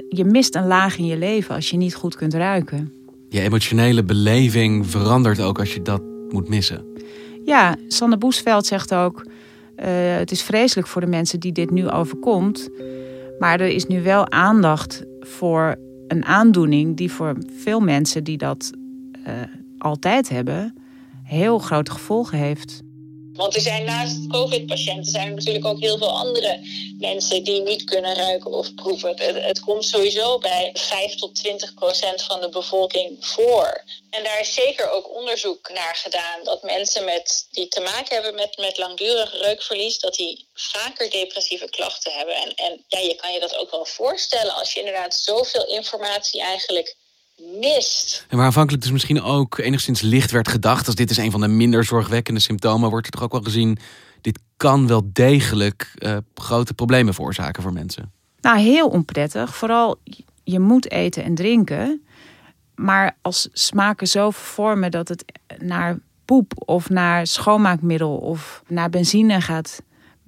Je 0.09 0.25
mist 0.25 0.55
een 0.55 0.67
laag 0.67 0.97
in 0.97 1.05
je 1.05 1.17
leven 1.17 1.55
als 1.55 1.69
je 1.69 1.77
niet 1.77 1.95
goed 1.95 2.15
kunt 2.15 2.33
ruiken. 2.33 2.93
Je 3.29 3.41
emotionele 3.41 4.03
beleving 4.03 4.87
verandert 4.87 5.41
ook 5.41 5.59
als 5.59 5.73
je 5.73 5.81
dat 5.81 6.01
moet 6.29 6.49
missen. 6.49 6.85
Ja, 7.45 7.75
Sanne 7.87 8.17
Boesveld 8.17 8.65
zegt 8.65 8.93
ook... 8.93 9.25
Uh, 9.25 9.85
het 10.17 10.31
is 10.31 10.41
vreselijk 10.41 10.87
voor 10.87 11.01
de 11.01 11.07
mensen 11.07 11.39
die 11.39 11.51
dit 11.51 11.71
nu 11.71 11.89
overkomt... 11.89 12.69
Maar 13.39 13.59
er 13.59 13.67
is 13.67 13.85
nu 13.85 14.01
wel 14.03 14.31
aandacht 14.31 15.03
voor 15.19 15.75
een 16.07 16.25
aandoening 16.25 16.97
die 16.97 17.11
voor 17.11 17.37
veel 17.57 17.79
mensen 17.79 18.23
die 18.23 18.37
dat 18.37 18.71
uh, 19.27 19.33
altijd 19.77 20.29
hebben, 20.29 20.75
heel 21.23 21.59
grote 21.59 21.91
gevolgen 21.91 22.37
heeft. 22.37 22.81
Want 23.39 23.55
er 23.55 23.61
zijn 23.61 23.83
naast 23.83 24.27
COVID-patiënten 24.27 25.11
zijn 25.11 25.27
er 25.27 25.33
natuurlijk 25.33 25.65
ook 25.65 25.79
heel 25.79 25.97
veel 25.97 26.17
andere 26.17 26.59
mensen 26.97 27.43
die 27.43 27.61
niet 27.61 27.83
kunnen 27.83 28.15
ruiken 28.15 28.51
of 28.51 28.73
proeven. 28.73 29.15
Het, 29.43 29.59
komt 29.59 29.85
sowieso 29.85 30.37
bij 30.37 30.69
5 30.73 31.15
tot 31.15 31.35
20 31.35 31.73
procent 31.73 32.23
van 32.23 32.41
de 32.41 32.49
bevolking 32.49 33.25
voor. 33.25 33.83
En 34.09 34.23
daar 34.23 34.39
is 34.39 34.53
zeker 34.53 34.91
ook 34.91 35.15
onderzoek 35.15 35.69
naar 35.73 35.95
gedaan 35.95 36.43
dat 36.43 36.63
mensen 36.63 37.05
met, 37.05 37.47
die 37.51 37.67
te 37.67 37.79
maken 37.79 38.13
hebben 38.13 38.35
met, 38.35 38.57
met 38.57 38.77
langdurig 38.77 39.41
reukverlies, 39.41 39.99
dat 39.99 40.15
die 40.15 40.47
vaker 40.53 41.09
depressieve 41.09 41.69
klachten 41.69 42.11
hebben. 42.11 42.35
En, 42.35 42.55
en 42.55 42.83
ja, 42.87 42.99
je 42.99 43.15
kan 43.15 43.33
je 43.33 43.39
dat 43.39 43.55
ook 43.55 43.71
wel 43.71 43.85
voorstellen 43.85 44.53
als 44.53 44.73
je 44.73 44.79
inderdaad 44.79 45.15
zoveel 45.15 45.67
informatie 45.67 46.41
eigenlijk 46.41 46.95
mist. 47.59 48.25
En 48.29 48.37
waar 48.37 48.45
aanvankelijk 48.45 48.83
dus 48.83 48.91
misschien 48.91 49.21
ook 49.21 49.57
enigszins 49.57 50.01
licht 50.01 50.31
werd 50.31 50.47
gedacht, 50.47 50.85
als 50.85 50.95
dit 50.95 51.09
is 51.09 51.17
een 51.17 51.31
van 51.31 51.41
de 51.41 51.47
minder 51.47 51.83
zorgwekkende 51.83 52.39
symptomen, 52.39 52.89
wordt 52.89 53.05
er 53.05 53.11
toch 53.11 53.23
ook 53.23 53.31
wel 53.31 53.41
gezien, 53.41 53.77
dit 54.21 54.39
kan 54.57 54.87
wel 54.87 55.09
degelijk 55.13 55.91
uh, 55.97 56.17
grote 56.35 56.73
problemen 56.73 57.13
veroorzaken 57.13 57.63
voor 57.63 57.73
mensen. 57.73 58.11
Nou, 58.41 58.59
heel 58.59 58.87
onprettig. 58.87 59.55
Vooral 59.55 59.99
je 60.43 60.59
moet 60.59 60.91
eten 60.91 61.23
en 61.23 61.35
drinken. 61.35 62.03
Maar 62.75 63.17
als 63.21 63.49
smaken 63.53 64.07
zo 64.07 64.29
vormen 64.29 64.91
dat 64.91 65.07
het 65.07 65.25
naar 65.57 65.99
poep 66.25 66.53
of 66.55 66.89
naar 66.89 67.27
schoonmaakmiddel 67.27 68.17
of 68.17 68.63
naar 68.67 68.89
benzine 68.89 69.41
gaat 69.41 69.81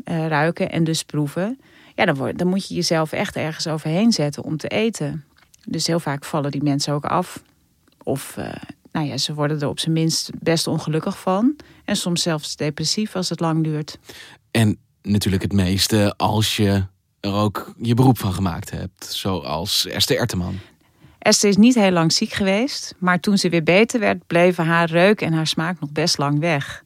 uh, 0.06 0.28
ruiken 0.28 0.72
en 0.72 0.84
dus 0.84 1.04
proeven, 1.04 1.60
ja, 1.96 2.06
dan, 2.06 2.16
word, 2.16 2.38
dan 2.38 2.48
moet 2.48 2.68
je 2.68 2.74
jezelf 2.74 3.12
echt 3.12 3.36
ergens 3.36 3.68
overheen 3.68 4.12
zetten 4.12 4.44
om 4.44 4.58
te 4.58 4.68
eten. 4.68 5.26
Dus 5.68 5.88
heel 5.88 6.00
vaak 6.00 6.26
vallen 6.26 6.52
die 6.52 6.64
mensen 6.64 6.94
ook 6.94 7.06
af. 7.06 7.44
Of 8.04 8.36
uh, 8.38 8.46
nou 8.92 9.08
ja, 9.08 9.18
ze 9.18 9.34
worden 9.34 9.62
er 9.62 9.68
op 9.68 9.80
zijn 9.80 9.94
minst 9.94 10.30
best 10.40 10.68
ongelukkig 10.68 11.20
van. 11.20 11.56
En 11.86 11.96
soms 11.96 12.22
zelfs 12.22 12.56
depressief 12.56 13.16
als 13.16 13.30
het 13.30 13.40
lang 13.40 13.64
duurt. 13.64 13.98
En 14.52 14.78
natuurlijk 15.02 15.44
het 15.44 15.54
meeste 15.54 16.14
als 16.18 16.56
je 16.56 16.86
er 17.20 17.34
ook 17.34 17.74
je 17.82 17.94
beroep 17.94 18.18
van 18.18 18.34
gemaakt 18.34 18.72
hebt. 18.72 19.06
Zoals 19.06 19.88
Esther 19.88 20.18
Erteman. 20.18 20.60
Esther 21.20 21.50
is 21.50 21.58
niet 21.58 21.76
heel 21.76 21.92
lang 21.92 22.14
ziek 22.14 22.32
geweest. 22.34 22.96
Maar 22.98 23.20
toen 23.20 23.38
ze 23.38 23.50
weer 23.50 23.64
beter 23.64 24.00
werd, 24.00 24.28
bleven 24.28 24.66
haar 24.66 24.90
reuk 24.90 25.22
en 25.22 25.34
haar 25.34 25.48
smaak 25.48 25.80
nog 25.80 25.92
best 25.92 26.18
lang 26.18 26.40
weg. 26.40 26.84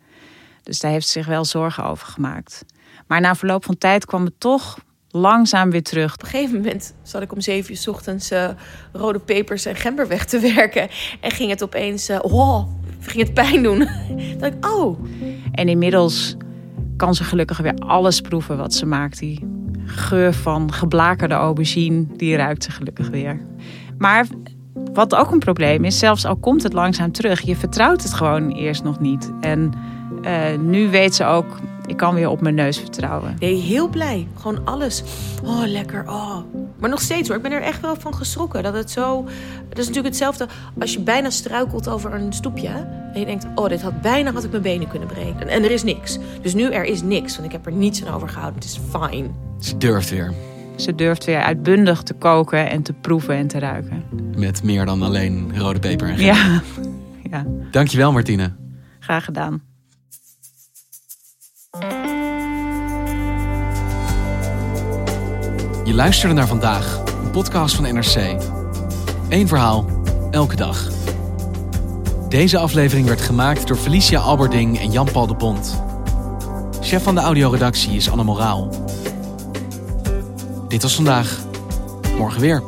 Dus 0.63 0.79
daar 0.79 0.91
heeft 0.91 1.05
ze 1.05 1.11
zich 1.11 1.27
wel 1.27 1.45
zorgen 1.45 1.83
over 1.85 2.07
gemaakt. 2.07 2.65
Maar 3.07 3.21
na 3.21 3.35
verloop 3.35 3.65
van 3.65 3.77
tijd 3.77 4.05
kwam 4.05 4.25
het 4.25 4.39
toch 4.39 4.77
langzaam 5.15 5.69
weer 5.71 5.83
terug. 5.83 6.13
Op 6.13 6.21
een 6.21 6.27
gegeven 6.27 6.55
moment 6.55 6.93
zat 7.03 7.21
ik 7.21 7.31
om 7.31 7.41
zeven 7.41 7.71
uur 7.71 7.77
s 7.77 7.87
ochtends 7.87 8.31
uh, 8.31 8.49
rode 8.91 9.19
pepers 9.19 9.65
en 9.65 9.75
gember 9.75 10.07
weg 10.07 10.25
te 10.25 10.39
werken. 10.55 10.87
En 11.19 11.31
ging 11.31 11.49
het 11.49 11.63
opeens, 11.63 12.09
uh, 12.09 12.17
oh, 12.21 12.67
ging 12.99 13.23
het 13.23 13.33
pijn 13.33 13.63
doen. 13.63 13.77
dacht 14.39 14.53
ik, 14.53 14.65
oh. 14.65 14.99
En 15.51 15.69
inmiddels 15.69 16.35
kan 16.97 17.15
ze 17.15 17.23
gelukkig 17.23 17.57
weer 17.57 17.75
alles 17.75 18.21
proeven 18.21 18.57
wat 18.57 18.73
ze 18.73 18.85
maakt. 18.85 19.19
Die 19.19 19.47
geur 19.85 20.33
van 20.33 20.73
geblakerde 20.73 21.33
aubergine, 21.33 22.05
die 22.15 22.35
ruikt 22.35 22.63
ze 22.63 22.71
gelukkig 22.71 23.09
weer. 23.09 23.39
Maar 23.97 24.27
wat 24.93 25.15
ook 25.15 25.31
een 25.31 25.39
probleem 25.39 25.83
is, 25.83 25.99
zelfs 25.99 26.25
al 26.25 26.35
komt 26.35 26.63
het 26.63 26.73
langzaam 26.73 27.11
terug, 27.11 27.41
je 27.41 27.55
vertrouwt 27.55 28.03
het 28.03 28.13
gewoon 28.13 28.51
eerst 28.51 28.83
nog 28.83 28.99
niet. 28.99 29.31
En 29.41 29.73
uh, 30.21 30.57
nu 30.59 30.89
weet 30.89 31.15
ze 31.15 31.25
ook, 31.25 31.59
ik 31.87 31.97
kan 31.97 32.13
weer 32.15 32.29
op 32.29 32.41
mijn 32.41 32.55
neus 32.55 32.77
vertrouwen. 32.77 33.35
Nee, 33.39 33.55
heel 33.55 33.87
blij. 33.87 34.27
Gewoon 34.39 34.65
alles. 34.65 35.03
Oh, 35.43 35.63
lekker. 35.65 36.03
Oh. 36.07 36.37
Maar 36.79 36.89
nog 36.89 37.01
steeds 37.01 37.27
hoor, 37.27 37.37
ik 37.37 37.43
ben 37.43 37.51
er 37.51 37.61
echt 37.61 37.81
wel 37.81 37.95
van 37.99 38.15
geschrokken. 38.15 38.63
Dat 38.63 38.73
het 38.73 38.91
zo. 38.91 39.23
Dat 39.69 39.77
is 39.77 39.87
natuurlijk 39.87 40.05
hetzelfde 40.13 40.47
als 40.79 40.93
je 40.93 40.99
bijna 40.99 41.29
struikelt 41.29 41.87
over 41.89 42.13
een 42.13 42.33
stoepje. 42.33 42.67
En 43.13 43.19
je 43.19 43.25
denkt, 43.25 43.45
oh, 43.55 43.67
dit 43.67 43.81
had 43.81 44.01
bijna 44.01 44.31
had 44.31 44.43
ik 44.43 44.51
mijn 44.51 44.63
benen 44.63 44.87
kunnen 44.87 45.07
breken. 45.07 45.47
En 45.47 45.63
er 45.63 45.71
is 45.71 45.83
niks. 45.83 46.17
Dus 46.41 46.53
nu 46.53 46.71
er 46.71 46.83
is 46.83 47.01
niks, 47.01 47.33
want 47.33 47.45
ik 47.45 47.51
heb 47.51 47.65
er 47.65 47.71
niets 47.71 48.05
aan 48.05 48.13
overgehouden. 48.13 48.59
Het 48.61 48.69
is 48.69 48.79
fine. 48.89 49.29
Ze 49.59 49.77
durft 49.77 50.09
weer. 50.09 50.33
Ze 50.75 50.95
durft 50.95 51.25
weer 51.25 51.41
uitbundig 51.41 52.03
te 52.03 52.13
koken 52.13 52.69
en 52.69 52.81
te 52.81 52.93
proeven 52.93 53.35
en 53.35 53.47
te 53.47 53.59
ruiken. 53.59 54.03
Met 54.37 54.63
meer 54.63 54.85
dan 54.85 55.01
alleen 55.01 55.51
rode 55.57 55.79
peper 55.79 56.09
en 56.09 56.19
Ja, 56.21 56.61
ja. 57.31 57.45
Dankjewel 57.71 58.11
Martine. 58.11 58.55
graag 58.99 59.25
gedaan. 59.25 59.61
Je 65.85 65.93
luisterde 65.93 66.35
naar 66.35 66.47
vandaag, 66.47 67.01
een 67.23 67.31
podcast 67.31 67.75
van 67.75 67.93
NRC. 67.93 68.41
Eén 69.29 69.47
verhaal, 69.47 69.85
elke 70.31 70.55
dag. 70.55 70.89
Deze 72.29 72.57
aflevering 72.57 73.07
werd 73.07 73.21
gemaakt 73.21 73.67
door 73.67 73.77
Felicia 73.77 74.19
Alberding 74.19 74.79
en 74.79 74.91
Jan-Paul 74.91 75.27
de 75.27 75.35
Bond. 75.35 75.83
Chef 76.81 77.03
van 77.03 77.15
de 77.15 77.21
audioredactie 77.21 77.91
is 77.95 78.09
Anne 78.09 78.23
Moraal. 78.23 78.69
Dit 80.67 80.81
was 80.81 80.95
vandaag. 80.95 81.39
Morgen 82.17 82.41
weer. 82.41 82.63